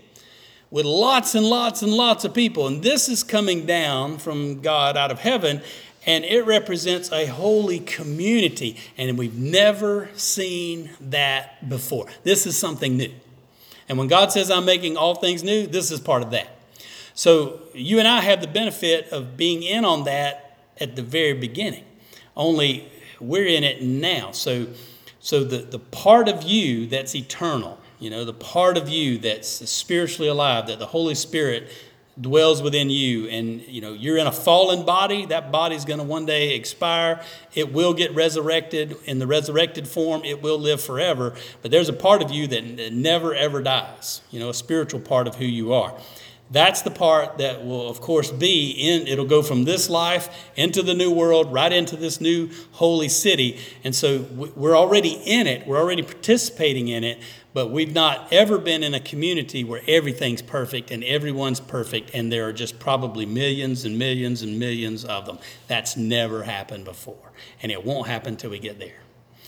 with 0.71 0.87
lots 0.87 1.35
and 1.35 1.45
lots 1.45 1.83
and 1.83 1.93
lots 1.93 2.25
of 2.25 2.33
people. 2.33 2.67
And 2.67 2.83
this 2.83 3.09
is 3.09 3.23
coming 3.23 3.67
down 3.67 4.19
from 4.19 4.61
God 4.61 4.97
out 4.97 5.11
of 5.11 5.19
heaven, 5.19 5.61
and 6.07 6.25
it 6.25 6.45
represents 6.45 7.11
a 7.13 7.27
holy 7.27 7.81
community. 7.81 8.77
And 8.99 9.17
we've 9.19 9.39
never 9.39 10.11
seen 10.15 10.91
that 11.01 11.69
before. 11.69 12.07
This 12.23 12.47
is 12.47 12.57
something 12.57 12.97
new. 12.97 13.13
And 13.89 13.99
when 13.99 14.09
God 14.09 14.33
says, 14.33 14.51
I'm 14.51 14.65
making 14.65 14.97
all 14.97 15.15
things 15.15 15.43
new, 15.43 15.67
this 15.67 15.91
is 15.91 16.01
part 16.01 16.23
of 16.23 16.31
that. 16.31 16.49
So 17.15 17.61
you 17.75 17.99
and 17.99 18.09
I 18.09 18.21
have 18.21 18.41
the 18.41 18.47
benefit 18.47 19.09
of 19.11 19.37
being 19.37 19.63
in 19.63 19.85
on 19.85 20.05
that 20.05 20.59
at 20.81 20.97
the 20.97 21.03
very 21.03 21.35
beginning. 21.35 21.85
Only 22.37 22.91
we're 23.21 23.47
in 23.47 23.63
it 23.63 23.83
now. 23.83 24.33
So 24.33 24.67
so 25.25 25.43
the, 25.43 25.59
the 25.59 25.79
part 25.79 26.29
of 26.29 26.43
you 26.43 26.87
that's 26.87 27.15
eternal, 27.15 27.79
you 27.99 28.11
know, 28.11 28.27
the 28.27 28.35
part 28.35 28.77
of 28.77 28.91
you 28.91 29.17
that's 29.17 29.49
spiritually 29.49 30.29
alive, 30.29 30.67
that 30.67 30.79
the 30.79 30.85
Holy 30.85 31.15
Spirit 31.15 31.71
dwells 32.21 32.63
within 32.63 32.91
you. 32.91 33.29
And 33.29 33.61
you 33.63 33.81
know 33.81 33.93
you're 33.93 34.19
in 34.19 34.27
a 34.27 34.33
fallen 34.33 34.85
body. 34.85 35.27
That 35.27 35.51
body's 35.51 35.85
going 35.85 35.99
to 35.99 36.05
one 36.05 36.27
day 36.27 36.55
expire. 36.55 37.23
It 37.55 37.73
will 37.73 37.95
get 37.95 38.15
resurrected. 38.15 38.97
In 39.05 39.19
the 39.19 39.27
resurrected 39.27 39.89
form 39.89 40.25
it 40.25 40.43
will 40.43 40.59
live 40.59 40.81
forever. 40.81 41.35
But 41.63 41.71
there's 41.71 41.89
a 41.89 41.95
part 41.95 42.23
of 42.23 42.31
you 42.31 42.47
that 42.49 42.93
never 42.93 43.35
ever 43.35 43.63
dies 43.63 44.23
you 44.31 44.41
know 44.41 44.49
a 44.49 44.55
spiritual 44.55 45.01
part 45.01 45.27
of 45.27 45.37
who 45.37 45.45
you 45.45 45.73
are. 45.73 45.95
That's 46.51 46.83
the 46.83 46.91
part 46.91 47.39
that 47.39 47.65
will, 47.65 47.89
of 47.89 48.01
course, 48.01 48.31
be 48.31 48.71
in, 48.71 49.09
it'll 49.09 49.25
go 49.25 49.43
from 49.43 49.65
this 49.65 49.89
life 49.89 50.29
into 50.57 50.83
the 50.83 50.95
new 50.95 51.11
world, 51.11 51.53
right 51.53 51.73
into 51.73 51.97
this 51.97 52.21
new 52.21 52.51
holy 52.73 53.09
city. 53.09 53.59
And 53.83 53.95
so 53.95 54.19
we're 54.55 54.77
already 54.77 55.15
in 55.25 55.47
it, 55.47 55.67
we're 55.67 55.79
already 55.81 56.03
participating 56.03 56.89
in 56.89 57.03
it, 57.03 57.19
but 57.55 57.71
we've 57.71 57.95
not 57.95 58.31
ever 58.33 58.59
been 58.59 58.83
in 58.83 58.93
a 58.93 59.01
community 59.01 59.63
where 59.65 59.81
everything's 59.87 60.43
perfect 60.43 60.91
and 60.91 61.03
everyone's 61.05 61.61
perfect, 61.61 62.11
and 62.13 62.31
there 62.31 62.47
are 62.47 62.53
just 62.53 62.79
probably 62.81 63.25
millions 63.25 63.85
and 63.85 63.97
millions 63.97 64.43
and 64.43 64.59
millions 64.59 65.05
of 65.05 65.25
them. 65.25 65.39
That's 65.69 65.97
never 65.97 66.43
happened 66.43 66.85
before, 66.85 67.33
and 67.63 67.71
it 67.71 67.85
won't 67.85 68.09
happen 68.09 68.35
until 68.35 68.51
we 68.51 68.59
get 68.59 68.81
there. 68.81 68.99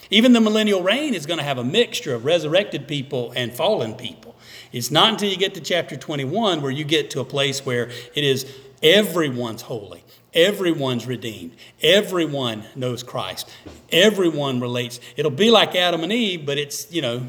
Even 0.09 0.33
the 0.33 0.41
millennial 0.41 0.83
reign 0.83 1.15
is 1.15 1.27
going 1.27 1.39
to 1.39 1.45
have 1.45 1.59
a 1.59 1.65
mixture 1.65 2.15
of 2.15 2.25
resurrected 2.25 2.87
people 2.87 3.33
and 3.35 3.53
fallen 3.53 3.95
people. 3.95 4.37
It's 4.71 4.93
not 4.93 5.11
until 5.11 5.29
you 5.29 5.37
get 5.37 5.55
to 5.55 5.61
chapter 5.61 5.97
21 5.97 6.63
where 6.63 6.71
you 6.71 6.85
get 6.85 7.11
to 7.11 7.21
a 7.21 7.25
place 7.25 7.67
where 7.67 7.91
it 8.15 8.23
is 8.23 8.47
everyone's 8.85 9.63
holy, 9.63 10.05
everyone's 10.33 11.07
redeemed, 11.07 11.57
everyone 11.83 12.65
knows 12.77 13.03
Christ, 13.03 13.51
everyone 13.91 14.61
relates. 14.61 15.01
It'll 15.17 15.31
be 15.33 15.51
like 15.51 15.75
Adam 15.75 16.05
and 16.05 16.13
Eve, 16.13 16.47
but 16.47 16.57
it's, 16.57 16.93
you 16.93 17.03
know, 17.03 17.27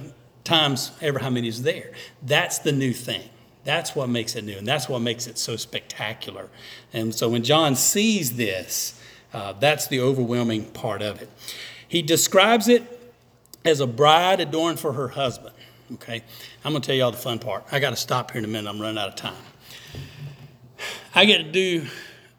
times 0.47 0.91
ever 1.01 1.19
how 1.19 1.29
many 1.29 1.47
is 1.47 1.63
there. 1.63 1.91
That's 2.23 2.59
the 2.59 2.71
new 2.71 2.93
thing. 2.93 3.29
That's 3.63 3.95
what 3.95 4.07
makes 4.07 4.35
it 4.35 4.45
new, 4.45 4.57
and 4.57 4.65
that's 4.65 4.87
what 4.87 4.99
makes 4.99 5.27
it 5.27 5.37
so 5.37 5.57
spectacular. 5.57 6.47
And 6.93 7.13
so 7.13 7.27
when 7.27 7.43
John 7.43 7.75
sees 7.75 8.37
this, 8.37 8.99
uh, 9.33 9.53
that's 9.53 9.87
the 9.87 9.99
overwhelming 9.99 10.65
part 10.71 11.01
of 11.01 11.21
it. 11.21 11.29
He 11.87 12.01
describes 12.01 12.69
it 12.69 12.83
as 13.65 13.81
a 13.81 13.87
bride 13.87 14.39
adorned 14.39 14.79
for 14.79 14.93
her 14.93 15.09
husband. 15.09 15.53
Okay, 15.95 16.23
I'm 16.63 16.73
to 16.73 16.79
tell 16.79 16.95
you 16.95 17.03
all 17.03 17.11
the 17.11 17.17
fun 17.17 17.39
part. 17.39 17.65
I 17.71 17.79
got 17.79 17.89
to 17.89 17.95
stop 17.97 18.31
here 18.31 18.39
in 18.39 18.45
a 18.45 18.47
minute. 18.47 18.69
I'm 18.69 18.81
running 18.81 18.97
out 18.97 19.09
of 19.09 19.15
time. 19.15 19.33
I 21.13 21.25
get 21.25 21.37
to 21.39 21.51
do 21.51 21.87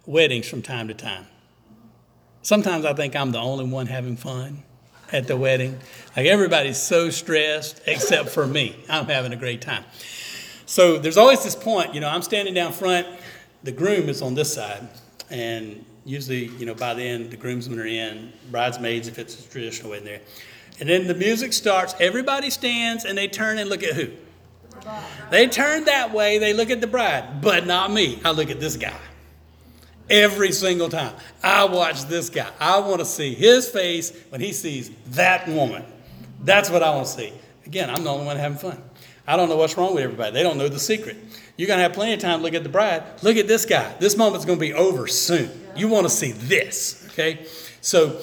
weddings 0.06 0.48
from 0.48 0.62
time 0.62 0.88
to 0.88 0.94
time. 0.94 1.26
Sometimes 2.40 2.86
I 2.86 2.94
think 2.94 3.14
I'm 3.14 3.32
the 3.32 3.38
only 3.38 3.66
one 3.66 3.86
having 3.86 4.16
fun 4.16 4.62
at 5.12 5.26
the 5.26 5.36
wedding. 5.36 5.78
Like 6.16 6.26
everybody's 6.26 6.78
so 6.78 7.10
stressed 7.10 7.80
except 7.86 8.28
for 8.28 8.46
me. 8.46 8.76
I'm 8.88 9.06
having 9.06 9.32
a 9.32 9.36
great 9.36 9.60
time. 9.60 9.84
So 10.66 10.98
there's 10.98 11.16
always 11.16 11.42
this 11.42 11.54
point, 11.54 11.94
you 11.94 12.00
know, 12.00 12.08
I'm 12.08 12.22
standing 12.22 12.54
down 12.54 12.72
front, 12.72 13.06
the 13.62 13.72
groom 13.72 14.08
is 14.08 14.20
on 14.20 14.34
this 14.34 14.52
side, 14.52 14.86
and 15.30 15.84
usually, 16.04 16.46
you 16.46 16.66
know, 16.66 16.74
by 16.74 16.94
then 16.94 17.30
the 17.30 17.36
groomsmen 17.36 17.78
are 17.78 17.86
in, 17.86 18.32
bridesmaids 18.50 19.08
if 19.08 19.18
it's 19.18 19.44
a 19.44 19.48
traditional 19.48 19.90
wedding 19.90 20.04
there. 20.04 20.20
And 20.80 20.88
then 20.88 21.06
the 21.06 21.14
music 21.14 21.52
starts, 21.52 21.94
everybody 21.98 22.50
stands 22.50 23.04
and 23.04 23.16
they 23.16 23.28
turn 23.28 23.58
and 23.58 23.70
look 23.70 23.82
at 23.82 23.94
who? 23.94 24.10
They 25.30 25.48
turn 25.48 25.84
that 25.84 26.12
way, 26.12 26.38
they 26.38 26.52
look 26.52 26.70
at 26.70 26.80
the 26.80 26.86
bride, 26.86 27.40
but 27.40 27.66
not 27.66 27.90
me. 27.90 28.20
I 28.24 28.30
look 28.30 28.50
at 28.50 28.60
this 28.60 28.76
guy. 28.76 28.94
Every 30.10 30.52
single 30.52 30.88
time. 30.88 31.14
I 31.42 31.64
watch 31.64 32.04
this 32.04 32.30
guy. 32.30 32.50
I 32.58 32.80
want 32.80 33.00
to 33.00 33.04
see 33.04 33.34
his 33.34 33.68
face 33.68 34.12
when 34.30 34.40
he 34.40 34.52
sees 34.52 34.90
that 35.08 35.46
woman. 35.48 35.84
That's 36.42 36.70
what 36.70 36.82
I 36.82 36.90
want 36.90 37.06
to 37.06 37.12
see. 37.12 37.32
Again, 37.66 37.90
I'm 37.90 38.04
the 38.04 38.10
only 38.10 38.24
one 38.24 38.36
having 38.36 38.58
fun. 38.58 38.82
I 39.26 39.36
don't 39.36 39.50
know 39.50 39.56
what's 39.56 39.76
wrong 39.76 39.94
with 39.94 40.02
everybody. 40.02 40.32
They 40.32 40.42
don't 40.42 40.56
know 40.56 40.68
the 40.68 40.78
secret. 40.78 41.16
You're 41.56 41.66
going 41.66 41.78
to 41.78 41.82
have 41.82 41.92
plenty 41.92 42.14
of 42.14 42.20
time 42.20 42.38
to 42.38 42.42
look 42.42 42.54
at 42.54 42.62
the 42.62 42.70
bride. 42.70 43.02
Look 43.22 43.36
at 43.36 43.46
this 43.46 43.66
guy. 43.66 43.94
This 43.98 44.16
moment's 44.16 44.46
going 44.46 44.58
to 44.58 44.64
be 44.64 44.72
over 44.72 45.06
soon. 45.06 45.50
You 45.76 45.88
want 45.88 46.06
to 46.06 46.10
see 46.10 46.32
this, 46.32 47.06
okay? 47.10 47.44
So 47.82 48.22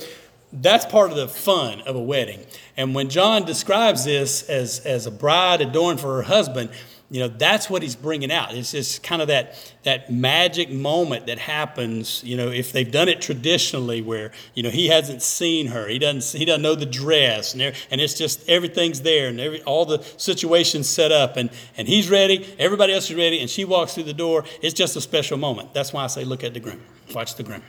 that's 0.52 0.86
part 0.86 1.12
of 1.12 1.17
the 1.17 1.28
fun 1.28 1.82
of 1.82 1.95
a 1.95 2.02
wedding. 2.02 2.39
And 2.76 2.95
when 2.95 3.10
John 3.10 3.45
describes 3.45 4.06
this 4.06 4.50
as, 4.50 4.80
as 4.80 5.06
a 5.06 5.12
bride 5.12 5.62
adorned 5.62 6.00
for 6.00 6.15
her 6.15 6.24
husband, 6.24 6.71
you 7.15 7.21
know, 7.21 7.30
that's 7.30 7.69
what 7.69 7.82
he's 7.82 7.95
bringing 7.95 8.30
out. 8.30 8.54
It's 8.54 8.71
just 8.71 9.01
kind 9.01 9.21
of 9.21 9.30
that, 9.30 9.73
that 9.84 10.12
magic 10.12 10.69
moment 10.69 11.28
that 11.28 11.39
happens, 11.39 12.21
you 12.25 12.36
know, 12.36 12.49
if 12.49 12.73
they've 12.73 12.91
done 12.91 13.08
it 13.08 13.21
traditionally 13.21 14.01
where, 14.01 14.32
you 14.54 14.62
know, 14.62 14.69
he 14.69 14.89
hasn't 14.89 15.21
seen 15.21 15.67
her, 15.67 15.88
he 15.88 15.97
doesn't, 15.97 16.38
he 16.38 16.43
doesn't 16.43 16.62
know 16.62 16.75
the 16.75 16.86
dress, 16.86 17.54
and, 17.54 17.73
and 17.89 18.01
it's 18.01 18.15
just 18.15 18.49
everything's 18.49 18.99
there 18.99 19.30
and 19.30 19.39
every, 19.39 19.63
all 19.63 19.86
the 19.86 20.04
situations 20.17 20.89
set 20.89 21.13
up, 21.13 21.38
and, 21.38 21.49
and 21.78 21.88
he's 21.88 22.10
ready, 22.10 22.54
everybody 22.60 22.93
else 22.93 23.10
is 23.10 23.15
ready, 23.15 23.39
and 23.39 23.49
she 23.49 23.63
walks 23.63 23.93
through 23.93 24.04
the 24.04 24.13
door. 24.13 24.43
It's 24.62 24.73
just 24.73 24.97
a 24.97 25.01
special 25.01 25.38
moment. 25.38 25.73
That's 25.73 25.93
why 25.93 26.04
I 26.04 26.08
say 26.08 26.25
look 26.25 26.43
at 26.43 26.54
the 26.54 26.60
groom, 26.60 26.82
watch 27.13 27.36
the 27.36 27.43
groom. 27.43 27.62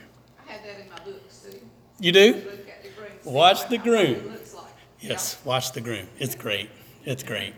I 0.45 0.51
had 0.51 0.65
that 0.65 0.81
in 0.81 0.89
my 0.89 0.99
books 1.05 1.45
too. 1.49 1.57
You 2.01 2.11
do? 2.11 2.33
Look 2.33 2.67
at 2.67 2.83
the 2.83 2.89
groom. 2.89 3.33
Watch 3.33 3.69
the 3.69 3.77
groom. 3.77 4.29
looks 4.29 4.53
like. 4.53 4.65
Yes, 4.99 5.39
watch 5.45 5.71
the 5.71 5.79
groom. 5.79 6.09
It's 6.19 6.35
great. 6.35 6.69
It's 7.05 7.23
great. 7.23 7.53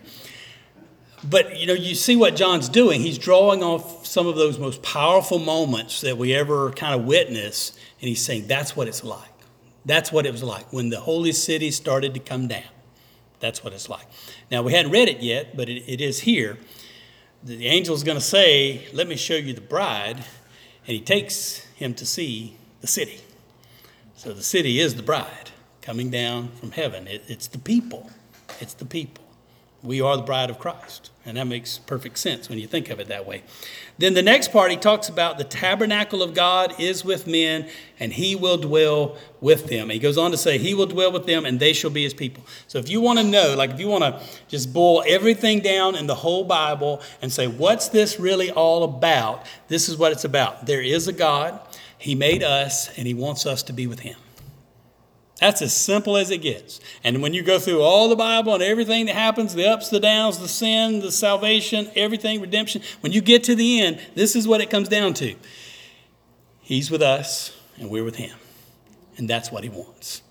But 1.23 1.59
you 1.59 1.67
know, 1.67 1.73
you 1.73 1.95
see 1.95 2.15
what 2.15 2.35
John's 2.35 2.69
doing. 2.69 3.01
He's 3.01 3.17
drawing 3.17 3.61
off 3.61 4.05
some 4.05 4.27
of 4.27 4.35
those 4.35 4.57
most 4.57 4.81
powerful 4.81 5.39
moments 5.39 6.01
that 6.01 6.17
we 6.17 6.33
ever 6.33 6.71
kind 6.71 6.99
of 6.99 7.05
witness, 7.05 7.77
and 7.99 8.07
he's 8.07 8.23
saying 8.23 8.47
that's 8.47 8.75
what 8.75 8.87
it's 8.87 9.03
like. 9.03 9.29
That's 9.85 10.11
what 10.11 10.25
it 10.25 10.31
was 10.31 10.43
like 10.43 10.71
when 10.71 10.89
the 10.89 10.99
holy 10.99 11.31
city 11.31 11.71
started 11.71 12.13
to 12.13 12.19
come 12.19 12.47
down. 12.47 12.63
That's 13.39 13.63
what 13.63 13.73
it's 13.73 13.89
like. 13.89 14.05
Now 14.51 14.61
we 14.61 14.73
hadn't 14.73 14.91
read 14.91 15.09
it 15.09 15.21
yet, 15.21 15.57
but 15.57 15.69
it, 15.69 15.83
it 15.91 16.01
is 16.01 16.21
here. 16.21 16.57
The 17.43 17.67
angel's 17.67 18.03
going 18.03 18.17
to 18.17 18.23
say, 18.23 18.87
"Let 18.93 19.07
me 19.07 19.15
show 19.15 19.35
you 19.35 19.53
the 19.53 19.61
bride," 19.61 20.17
and 20.17 20.25
he 20.85 21.01
takes 21.01 21.59
him 21.75 21.93
to 21.95 22.05
see 22.05 22.57
the 22.81 22.87
city. 22.87 23.19
So 24.15 24.33
the 24.33 24.43
city 24.43 24.79
is 24.79 24.95
the 24.95 25.03
bride 25.03 25.51
coming 25.81 26.09
down 26.09 26.49
from 26.49 26.71
heaven. 26.71 27.07
It, 27.07 27.23
it's 27.27 27.47
the 27.47 27.57
people. 27.57 28.09
It's 28.59 28.73
the 28.73 28.85
people. 28.85 29.23
We 29.81 30.01
are 30.01 30.17
the 30.17 30.23
bride 30.23 30.49
of 30.49 30.59
Christ. 30.59 31.09
And 31.25 31.37
that 31.37 31.45
makes 31.45 31.77
perfect 31.77 32.17
sense 32.17 32.49
when 32.49 32.57
you 32.57 32.67
think 32.67 32.89
of 32.89 32.99
it 32.99 33.07
that 33.07 33.27
way. 33.27 33.43
Then 33.97 34.13
the 34.13 34.21
next 34.21 34.51
part, 34.51 34.71
he 34.71 34.77
talks 34.77 35.09
about 35.09 35.37
the 35.37 35.43
tabernacle 35.43 36.23
of 36.23 36.33
God 36.33 36.73
is 36.79 37.05
with 37.05 37.27
men, 37.27 37.69
and 37.99 38.13
he 38.13 38.35
will 38.35 38.57
dwell 38.57 39.17
with 39.39 39.67
them. 39.67 39.89
He 39.89 39.99
goes 39.99 40.17
on 40.17 40.31
to 40.31 40.37
say, 40.37 40.57
He 40.57 40.73
will 40.73 40.85
dwell 40.85 41.11
with 41.11 41.25
them, 41.25 41.45
and 41.45 41.59
they 41.59 41.73
shall 41.73 41.89
be 41.89 42.03
his 42.03 42.13
people. 42.13 42.45
So 42.67 42.79
if 42.79 42.89
you 42.89 42.99
want 42.99 43.19
to 43.19 43.25
know, 43.25 43.55
like 43.55 43.69
if 43.71 43.79
you 43.79 43.89
want 43.89 44.03
to 44.03 44.21
just 44.47 44.73
boil 44.73 45.03
everything 45.05 45.59
down 45.59 45.95
in 45.95 46.07
the 46.07 46.15
whole 46.15 46.45
Bible 46.45 47.01
and 47.21 47.31
say, 47.31 47.47
What's 47.47 47.89
this 47.89 48.19
really 48.19 48.49
all 48.49 48.83
about? 48.83 49.45
This 49.67 49.87
is 49.87 49.97
what 49.97 50.11
it's 50.11 50.23
about. 50.23 50.65
There 50.65 50.81
is 50.81 51.07
a 51.07 51.13
God, 51.13 51.59
he 51.97 52.15
made 52.15 52.41
us, 52.41 52.89
and 52.97 53.05
he 53.05 53.13
wants 53.13 53.45
us 53.45 53.61
to 53.63 53.73
be 53.73 53.85
with 53.85 53.99
him. 53.99 54.15
That's 55.39 55.61
as 55.61 55.73
simple 55.73 56.17
as 56.17 56.31
it 56.31 56.39
gets. 56.39 56.81
And 57.03 57.21
when 57.21 57.33
you 57.33 57.43
go 57.43 57.59
through 57.59 57.81
all 57.81 58.09
the 58.09 58.15
Bible 58.15 58.53
and 58.53 58.63
everything 58.63 59.05
that 59.05 59.15
happens, 59.15 59.55
the 59.55 59.67
ups, 59.67 59.89
the 59.89 59.99
downs, 59.99 60.39
the 60.39 60.47
sin, 60.47 60.99
the 60.99 61.11
salvation, 61.11 61.89
everything, 61.95 62.41
redemption, 62.41 62.81
when 62.99 63.13
you 63.13 63.21
get 63.21 63.43
to 63.45 63.55
the 63.55 63.81
end, 63.81 64.01
this 64.15 64.35
is 64.35 64.47
what 64.47 64.59
it 64.59 64.69
comes 64.69 64.89
down 64.89 65.13
to. 65.15 65.35
He's 66.61 66.91
with 66.91 67.01
us 67.01 67.55
and 67.77 67.89
we're 67.89 68.03
with 68.03 68.17
him. 68.17 68.37
And 69.17 69.29
that's 69.29 69.51
what 69.51 69.63
he 69.63 69.69
wants. 69.69 70.21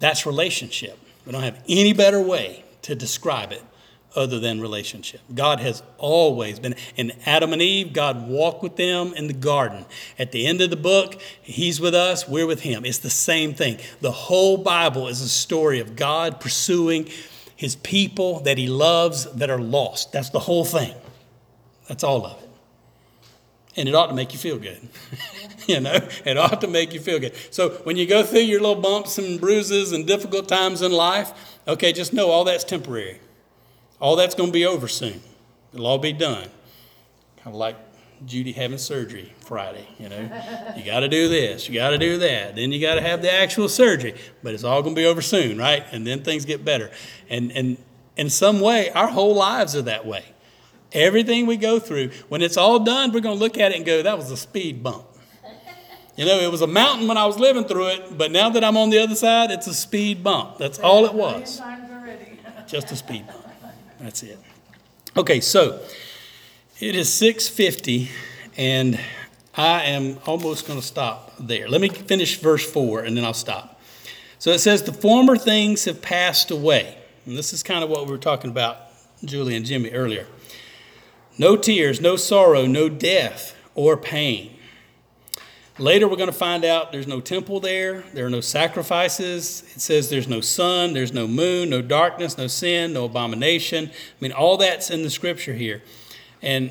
That's 0.00 0.26
relationship. 0.26 0.98
We 1.24 1.32
don't 1.32 1.42
have 1.42 1.62
any 1.68 1.92
better 1.92 2.20
way 2.20 2.64
to 2.82 2.94
describe 2.94 3.52
it 3.52 3.62
other 4.16 4.40
than 4.40 4.60
relationship. 4.60 5.20
God 5.34 5.60
has 5.60 5.82
always 5.98 6.58
been. 6.58 6.74
In 6.96 7.12
Adam 7.26 7.52
and 7.52 7.62
Eve, 7.62 7.92
God 7.92 8.28
walked 8.28 8.62
with 8.62 8.76
them 8.76 9.12
in 9.14 9.26
the 9.26 9.32
garden. 9.32 9.84
At 10.18 10.32
the 10.32 10.46
end 10.46 10.60
of 10.60 10.70
the 10.70 10.76
book, 10.76 11.20
He's 11.42 11.80
with 11.80 11.94
us, 11.94 12.28
we're 12.28 12.46
with 12.46 12.62
Him. 12.62 12.84
It's 12.84 12.98
the 12.98 13.10
same 13.10 13.54
thing. 13.54 13.78
The 14.00 14.10
whole 14.10 14.56
Bible 14.56 15.08
is 15.08 15.20
a 15.20 15.28
story 15.28 15.80
of 15.80 15.96
God 15.96 16.40
pursuing 16.40 17.08
His 17.54 17.76
people 17.76 18.40
that 18.40 18.58
He 18.58 18.66
loves 18.66 19.30
that 19.32 19.50
are 19.50 19.60
lost. 19.60 20.12
That's 20.12 20.30
the 20.30 20.40
whole 20.40 20.64
thing. 20.64 20.94
That's 21.88 22.04
all 22.04 22.26
of 22.26 22.42
it. 22.42 22.48
And 23.76 23.88
it 23.88 23.94
ought 23.94 24.08
to 24.08 24.14
make 24.14 24.32
you 24.32 24.38
feel 24.38 24.58
good. 24.58 24.80
you 25.66 25.80
know, 25.80 25.96
it 26.24 26.36
ought 26.36 26.60
to 26.60 26.66
make 26.66 26.92
you 26.92 27.00
feel 27.00 27.20
good. 27.20 27.34
So 27.50 27.70
when 27.84 27.96
you 27.96 28.06
go 28.06 28.24
through 28.24 28.40
your 28.40 28.60
little 28.60 28.80
bumps 28.80 29.18
and 29.18 29.40
bruises 29.40 29.92
and 29.92 30.06
difficult 30.06 30.48
times 30.48 30.82
in 30.82 30.90
life, 30.90 31.32
okay, 31.68 31.92
just 31.92 32.12
know 32.12 32.30
all 32.30 32.44
that's 32.44 32.64
temporary. 32.64 33.20
All 34.00 34.16
that's 34.16 34.34
going 34.34 34.48
to 34.48 34.52
be 34.52 34.66
over 34.66 34.88
soon. 34.88 35.20
It'll 35.72 35.86
all 35.86 35.98
be 35.98 36.12
done. 36.12 36.48
Kind 37.36 37.48
of 37.48 37.54
like 37.54 37.76
Judy 38.26 38.52
having 38.52 38.78
surgery 38.78 39.32
Friday, 39.40 39.86
you 39.98 40.08
know. 40.08 40.28
You 40.76 40.84
got 40.84 41.00
to 41.00 41.08
do 41.08 41.28
this, 41.28 41.68
you 41.68 41.74
got 41.74 41.90
to 41.90 41.98
do 41.98 42.18
that. 42.18 42.56
Then 42.56 42.72
you 42.72 42.80
got 42.80 42.94
to 42.94 43.00
have 43.00 43.22
the 43.22 43.32
actual 43.32 43.68
surgery, 43.68 44.14
but 44.42 44.54
it's 44.54 44.64
all 44.64 44.82
going 44.82 44.94
to 44.94 45.00
be 45.00 45.06
over 45.06 45.20
soon, 45.20 45.58
right? 45.58 45.84
And 45.92 46.06
then 46.06 46.22
things 46.22 46.44
get 46.44 46.64
better. 46.64 46.90
And 47.28 47.52
and 47.52 47.76
in 48.16 48.30
some 48.30 48.60
way, 48.60 48.90
our 48.90 49.08
whole 49.08 49.34
lives 49.34 49.74
are 49.76 49.82
that 49.82 50.06
way. 50.06 50.24
Everything 50.92 51.46
we 51.46 51.56
go 51.56 51.78
through, 51.78 52.10
when 52.28 52.42
it's 52.42 52.56
all 52.56 52.80
done, 52.80 53.12
we're 53.12 53.20
going 53.20 53.36
to 53.36 53.40
look 53.40 53.58
at 53.58 53.72
it 53.72 53.76
and 53.76 53.86
go, 53.86 54.02
that 54.02 54.18
was 54.18 54.30
a 54.30 54.36
speed 54.36 54.82
bump. 54.82 55.06
You 56.16 56.26
know, 56.26 56.38
it 56.40 56.50
was 56.50 56.60
a 56.60 56.66
mountain 56.66 57.08
when 57.08 57.16
I 57.16 57.24
was 57.24 57.38
living 57.38 57.64
through 57.64 57.88
it, 57.88 58.18
but 58.18 58.30
now 58.30 58.50
that 58.50 58.62
I'm 58.62 58.76
on 58.76 58.90
the 58.90 58.98
other 58.98 59.14
side, 59.14 59.50
it's 59.50 59.66
a 59.66 59.74
speed 59.74 60.22
bump. 60.22 60.58
That's 60.58 60.78
all 60.78 61.06
it 61.06 61.14
was. 61.14 61.60
Just 62.66 62.90
a 62.90 62.96
speed 62.96 63.26
bump. 63.26 63.39
That's 64.00 64.22
it. 64.22 64.38
Okay, 65.16 65.40
so 65.40 65.80
it 66.80 66.94
is 66.94 67.08
6:50 67.08 68.08
and 68.56 68.98
I 69.54 69.82
am 69.82 70.18
almost 70.26 70.66
going 70.66 70.80
to 70.80 70.86
stop 70.86 71.32
there. 71.38 71.68
Let 71.68 71.80
me 71.80 71.88
finish 71.88 72.38
verse 72.38 72.64
4 72.70 73.00
and 73.00 73.16
then 73.16 73.24
I'll 73.24 73.34
stop. 73.34 73.80
So 74.38 74.50
it 74.52 74.60
says 74.60 74.84
the 74.84 74.92
former 74.92 75.36
things 75.36 75.84
have 75.84 76.00
passed 76.00 76.50
away. 76.50 76.96
And 77.26 77.36
this 77.36 77.52
is 77.52 77.62
kind 77.62 77.84
of 77.84 77.90
what 77.90 78.06
we 78.06 78.12
were 78.12 78.18
talking 78.18 78.50
about 78.50 78.78
Julie 79.22 79.54
and 79.54 79.66
Jimmy 79.66 79.90
earlier. 79.90 80.26
No 81.36 81.56
tears, 81.56 82.00
no 82.00 82.16
sorrow, 82.16 82.66
no 82.66 82.88
death 82.88 83.54
or 83.74 83.96
pain. 83.96 84.56
Later, 85.80 86.06
we're 86.06 86.16
going 86.16 86.26
to 86.26 86.32
find 86.32 86.62
out 86.62 86.92
there's 86.92 87.06
no 87.06 87.22
temple 87.22 87.58
there, 87.58 88.02
there 88.12 88.26
are 88.26 88.30
no 88.30 88.42
sacrifices. 88.42 89.62
It 89.74 89.80
says 89.80 90.10
there's 90.10 90.28
no 90.28 90.42
sun, 90.42 90.92
there's 90.92 91.14
no 91.14 91.26
moon, 91.26 91.70
no 91.70 91.80
darkness, 91.80 92.36
no 92.36 92.48
sin, 92.48 92.92
no 92.92 93.06
abomination. 93.06 93.86
I 93.86 93.92
mean, 94.20 94.32
all 94.32 94.58
that's 94.58 94.90
in 94.90 95.02
the 95.02 95.08
scripture 95.08 95.54
here. 95.54 95.82
And, 96.42 96.70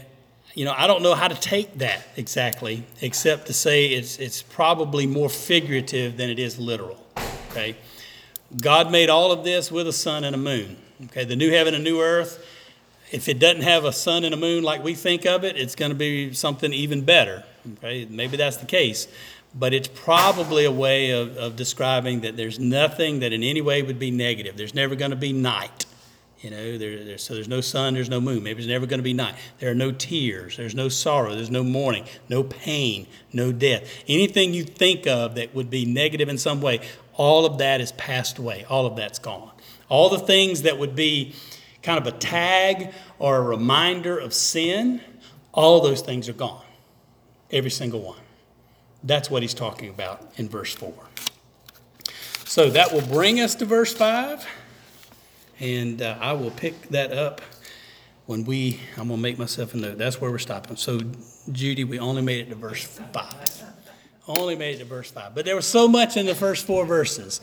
you 0.54 0.64
know, 0.64 0.76
I 0.78 0.86
don't 0.86 1.02
know 1.02 1.16
how 1.16 1.28
to 1.28 1.34
take 1.34 1.80
that 1.80 2.06
exactly, 2.18 2.84
except 3.02 3.48
to 3.48 3.54
say 3.54 3.88
it's, 3.88 4.20
it's 4.20 4.44
probably 4.44 5.08
more 5.08 5.28
figurative 5.28 6.16
than 6.16 6.30
it 6.30 6.38
is 6.38 6.60
literal. 6.60 7.04
Okay? 7.50 7.78
God 8.62 8.92
made 8.92 9.10
all 9.10 9.32
of 9.32 9.44
this 9.44 9.72
with 9.72 9.88
a 9.88 9.94
sun 9.94 10.24
and 10.24 10.36
a 10.36 10.40
moon. 10.40 10.78
Okay? 11.06 11.26
The 11.26 11.36
new 11.36 11.50
heaven 11.50 11.74
and 11.74 11.84
new 11.84 12.00
earth 12.00 12.46
if 13.12 13.28
it 13.28 13.40
doesn't 13.40 13.64
have 13.64 13.86
a 13.86 13.92
sun 13.92 14.24
and 14.24 14.36
a 14.36 14.38
moon 14.38 14.64
like 14.64 14.84
we 14.84 14.94
think 14.94 15.26
of 15.26 15.44
it, 15.44 15.58
it's 15.58 15.74
going 15.74 15.90
to 15.90 15.98
be 15.98 16.32
something 16.32 16.72
even 16.72 17.02
better. 17.02 17.44
Okay, 17.78 18.08
maybe 18.10 18.38
that's 18.38 18.58
the 18.58 18.66
case, 18.66 19.08
but 19.54 19.74
it's 19.74 19.88
probably 19.88 20.66
a 20.66 20.72
way 20.72 21.12
of, 21.12 21.38
of 21.38 21.56
describing 21.56 22.22
that 22.22 22.38
there's 22.38 22.60
nothing 22.60 23.20
that 23.20 23.34
in 23.34 23.44
any 23.44 23.62
way 23.62 23.82
would 23.82 24.00
be 24.00 24.12
negative. 24.12 24.58
There's 24.58 24.76
never 24.76 24.96
going 24.96 25.12
to 25.12 25.18
be 25.18 25.34
night. 25.34 25.86
You 26.42 26.52
know, 26.52 26.78
there, 26.78 27.18
so 27.18 27.34
there's 27.34 27.50
no 27.50 27.60
sun, 27.60 27.96
there's 27.96 28.10
no 28.10 28.22
moon. 28.22 28.44
Maybe 28.44 28.62
there's 28.62 28.72
never 28.72 28.86
going 28.86 29.00
to 29.00 29.04
be 29.04 29.14
night. 29.14 29.36
There 29.60 29.70
are 29.72 29.76
no 29.76 29.92
tears, 29.92 30.56
there's 30.56 30.76
no 30.76 30.88
sorrow, 30.88 31.36
there's 31.36 31.52
no 31.52 31.64
mourning, 31.64 32.06
no 32.30 32.44
pain, 32.44 33.08
no 33.34 33.52
death. 33.52 34.04
Anything 34.08 34.54
you 34.54 34.64
think 34.64 35.06
of 35.06 35.36
that 35.36 35.54
would 35.54 35.70
be 35.70 35.86
negative 35.86 36.30
in 36.30 36.38
some 36.38 36.62
way, 36.62 36.80
all 37.14 37.46
of 37.46 37.58
that 37.58 37.82
is 37.82 37.92
passed 37.94 38.38
away. 38.38 38.66
All 38.70 38.86
of 38.86 38.96
that's 38.96 39.20
gone. 39.20 39.52
All 39.90 40.10
the 40.10 40.20
things 40.20 40.62
that 40.62 40.80
would 40.80 40.96
be 40.96 41.36
kind 41.84 42.00
of 42.00 42.08
a 42.08 42.18
tag 42.18 42.94
or 43.18 43.36
a 43.36 43.42
reminder 43.42 44.18
of 44.18 44.34
sin, 44.34 45.02
all 45.52 45.82
those 45.82 46.02
things 46.02 46.30
are 46.30 46.34
gone. 46.34 46.64
Every 47.52 47.72
single 47.72 48.02
one. 48.02 48.20
That's 49.04 49.30
what 49.30 49.42
he's 49.42 49.54
talking 49.54 49.90
about 49.90 50.34
in 50.38 50.50
verse 50.50 50.74
4. 50.74 50.94
So 52.46 52.70
that 52.72 52.92
will 52.92 53.02
bring 53.02 53.40
us 53.40 53.56
to 53.56 53.66
verse 53.66 53.94
5. 53.94 54.46
And 55.60 56.02
uh, 56.02 56.18
I 56.20 56.34
will 56.34 56.52
pick 56.52 56.90
that 56.90 57.12
up 57.12 57.42
when 58.26 58.46
we, 58.46 58.80
I'm 58.98 59.08
going 59.08 59.18
to 59.20 59.24
make 59.24 59.40
myself 59.40 59.74
a 59.74 59.78
note. 59.78 59.98
That's 59.98 60.22
where 60.22 60.32
we're 60.32 60.38
stopping. 60.38 60.76
So, 60.76 61.00
Judy, 61.52 61.84
we 61.84 62.00
only 62.00 62.22
made 62.22 62.48
it 62.48 62.50
to 62.50 62.56
verse 62.56 62.86
5. 62.86 63.64
Only 64.28 64.56
made 64.56 64.76
it 64.76 64.80
to 64.80 64.86
verse 64.86 65.10
5. 65.12 65.34
But 65.34 65.46
there 65.46 65.56
was 65.56 65.66
so 65.66 65.88
much 65.88 66.18
in 66.18 66.26
the 66.26 66.36
first 66.36 66.68
four 66.68 66.86
verses. 66.86 67.42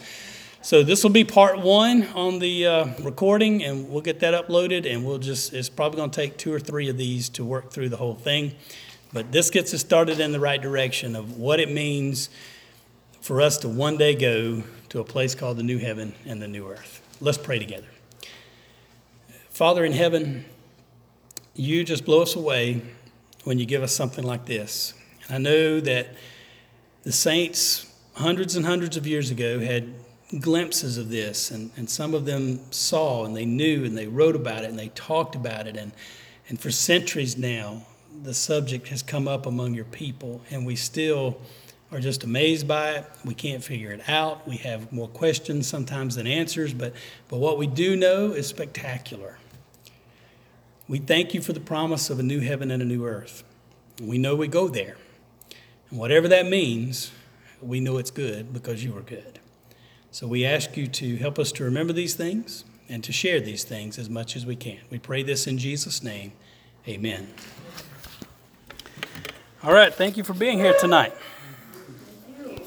So 0.62 0.82
this 0.82 1.02
will 1.02 1.10
be 1.10 1.24
part 1.24 1.60
one 1.60 2.04
on 2.14 2.38
the 2.38 2.66
uh, 2.66 2.86
recording, 3.02 3.62
and 3.64 3.88
we'll 3.88 4.02
get 4.02 4.20
that 4.20 4.34
uploaded. 4.34 4.90
And 4.92 5.04
we'll 5.04 5.18
just, 5.18 5.52
it's 5.52 5.68
probably 5.68 5.98
going 5.98 6.10
to 6.10 6.16
take 6.20 6.38
two 6.38 6.52
or 6.52 6.60
three 6.60 6.88
of 6.88 6.96
these 6.96 7.28
to 7.30 7.44
work 7.44 7.70
through 7.70 7.88
the 7.88 7.96
whole 7.96 8.14
thing. 8.14 8.54
But 9.12 9.32
this 9.32 9.50
gets 9.50 9.72
us 9.72 9.80
started 9.80 10.20
in 10.20 10.32
the 10.32 10.40
right 10.40 10.60
direction 10.60 11.16
of 11.16 11.36
what 11.36 11.60
it 11.60 11.70
means 11.70 12.28
for 13.20 13.40
us 13.40 13.58
to 13.58 13.68
one 13.68 13.96
day 13.96 14.14
go 14.14 14.62
to 14.88 15.00
a 15.00 15.04
place 15.04 15.34
called 15.34 15.56
the 15.56 15.62
new 15.62 15.78
heaven 15.78 16.14
and 16.24 16.40
the 16.40 16.48
new 16.48 16.68
earth. 16.68 17.02
Let's 17.20 17.38
pray 17.38 17.58
together. 17.58 17.86
Father 19.50 19.84
in 19.84 19.92
heaven, 19.92 20.44
you 21.54 21.82
just 21.82 22.04
blow 22.04 22.22
us 22.22 22.36
away 22.36 22.82
when 23.44 23.58
you 23.58 23.66
give 23.66 23.82
us 23.82 23.94
something 23.94 24.24
like 24.24 24.46
this. 24.46 24.92
And 25.26 25.36
I 25.36 25.38
know 25.38 25.80
that 25.80 26.08
the 27.04 27.12
saints, 27.12 27.92
hundreds 28.14 28.56
and 28.56 28.66
hundreds 28.66 28.96
of 28.96 29.06
years 29.06 29.30
ago, 29.30 29.60
had 29.60 29.94
glimpses 30.40 30.98
of 30.98 31.08
this, 31.08 31.50
and, 31.50 31.70
and 31.76 31.88
some 31.88 32.12
of 32.12 32.24
them 32.26 32.60
saw 32.72 33.24
and 33.24 33.36
they 33.36 33.44
knew 33.44 33.84
and 33.84 33.96
they 33.96 34.08
wrote 34.08 34.36
about 34.36 34.64
it 34.64 34.70
and 34.70 34.78
they 34.78 34.88
talked 34.88 35.34
about 35.34 35.66
it. 35.66 35.76
And, 35.76 35.92
and 36.48 36.60
for 36.60 36.70
centuries 36.70 37.36
now, 37.36 37.86
the 38.22 38.34
subject 38.34 38.88
has 38.88 39.02
come 39.02 39.28
up 39.28 39.46
among 39.46 39.74
your 39.74 39.84
people, 39.84 40.40
and 40.50 40.66
we 40.66 40.76
still 40.76 41.38
are 41.92 42.00
just 42.00 42.24
amazed 42.24 42.66
by 42.66 42.92
it. 42.92 43.06
We 43.24 43.34
can't 43.34 43.62
figure 43.62 43.92
it 43.92 44.08
out. 44.08 44.46
We 44.46 44.56
have 44.58 44.92
more 44.92 45.08
questions 45.08 45.66
sometimes 45.66 46.16
than 46.16 46.26
answers, 46.26 46.74
but, 46.74 46.92
but 47.28 47.38
what 47.38 47.58
we 47.58 47.66
do 47.66 47.96
know 47.96 48.32
is 48.32 48.46
spectacular. 48.46 49.38
We 50.88 50.98
thank 50.98 51.34
you 51.34 51.40
for 51.40 51.52
the 51.52 51.60
promise 51.60 52.10
of 52.10 52.18
a 52.18 52.22
new 52.22 52.40
heaven 52.40 52.70
and 52.70 52.82
a 52.82 52.86
new 52.86 53.04
earth. 53.04 53.44
We 54.00 54.18
know 54.18 54.36
we 54.36 54.48
go 54.48 54.68
there. 54.68 54.96
And 55.90 55.98
whatever 55.98 56.28
that 56.28 56.46
means, 56.46 57.12
we 57.60 57.80
know 57.80 57.98
it's 57.98 58.10
good 58.10 58.52
because 58.52 58.84
you 58.84 58.96
are 58.96 59.02
good. 59.02 59.38
So 60.10 60.26
we 60.26 60.44
ask 60.44 60.76
you 60.76 60.86
to 60.86 61.16
help 61.16 61.38
us 61.38 61.52
to 61.52 61.64
remember 61.64 61.92
these 61.92 62.14
things 62.14 62.64
and 62.88 63.02
to 63.04 63.12
share 63.12 63.40
these 63.40 63.64
things 63.64 63.98
as 63.98 64.08
much 64.08 64.36
as 64.36 64.46
we 64.46 64.56
can. 64.56 64.78
We 64.90 64.98
pray 64.98 65.22
this 65.22 65.46
in 65.46 65.58
Jesus' 65.58 66.02
name. 66.02 66.32
Amen. 66.88 67.28
All 69.66 69.74
right, 69.74 69.92
thank 69.92 70.16
you 70.16 70.22
for 70.22 70.32
being 70.32 70.58
here 70.58 70.74
tonight. 70.80 71.12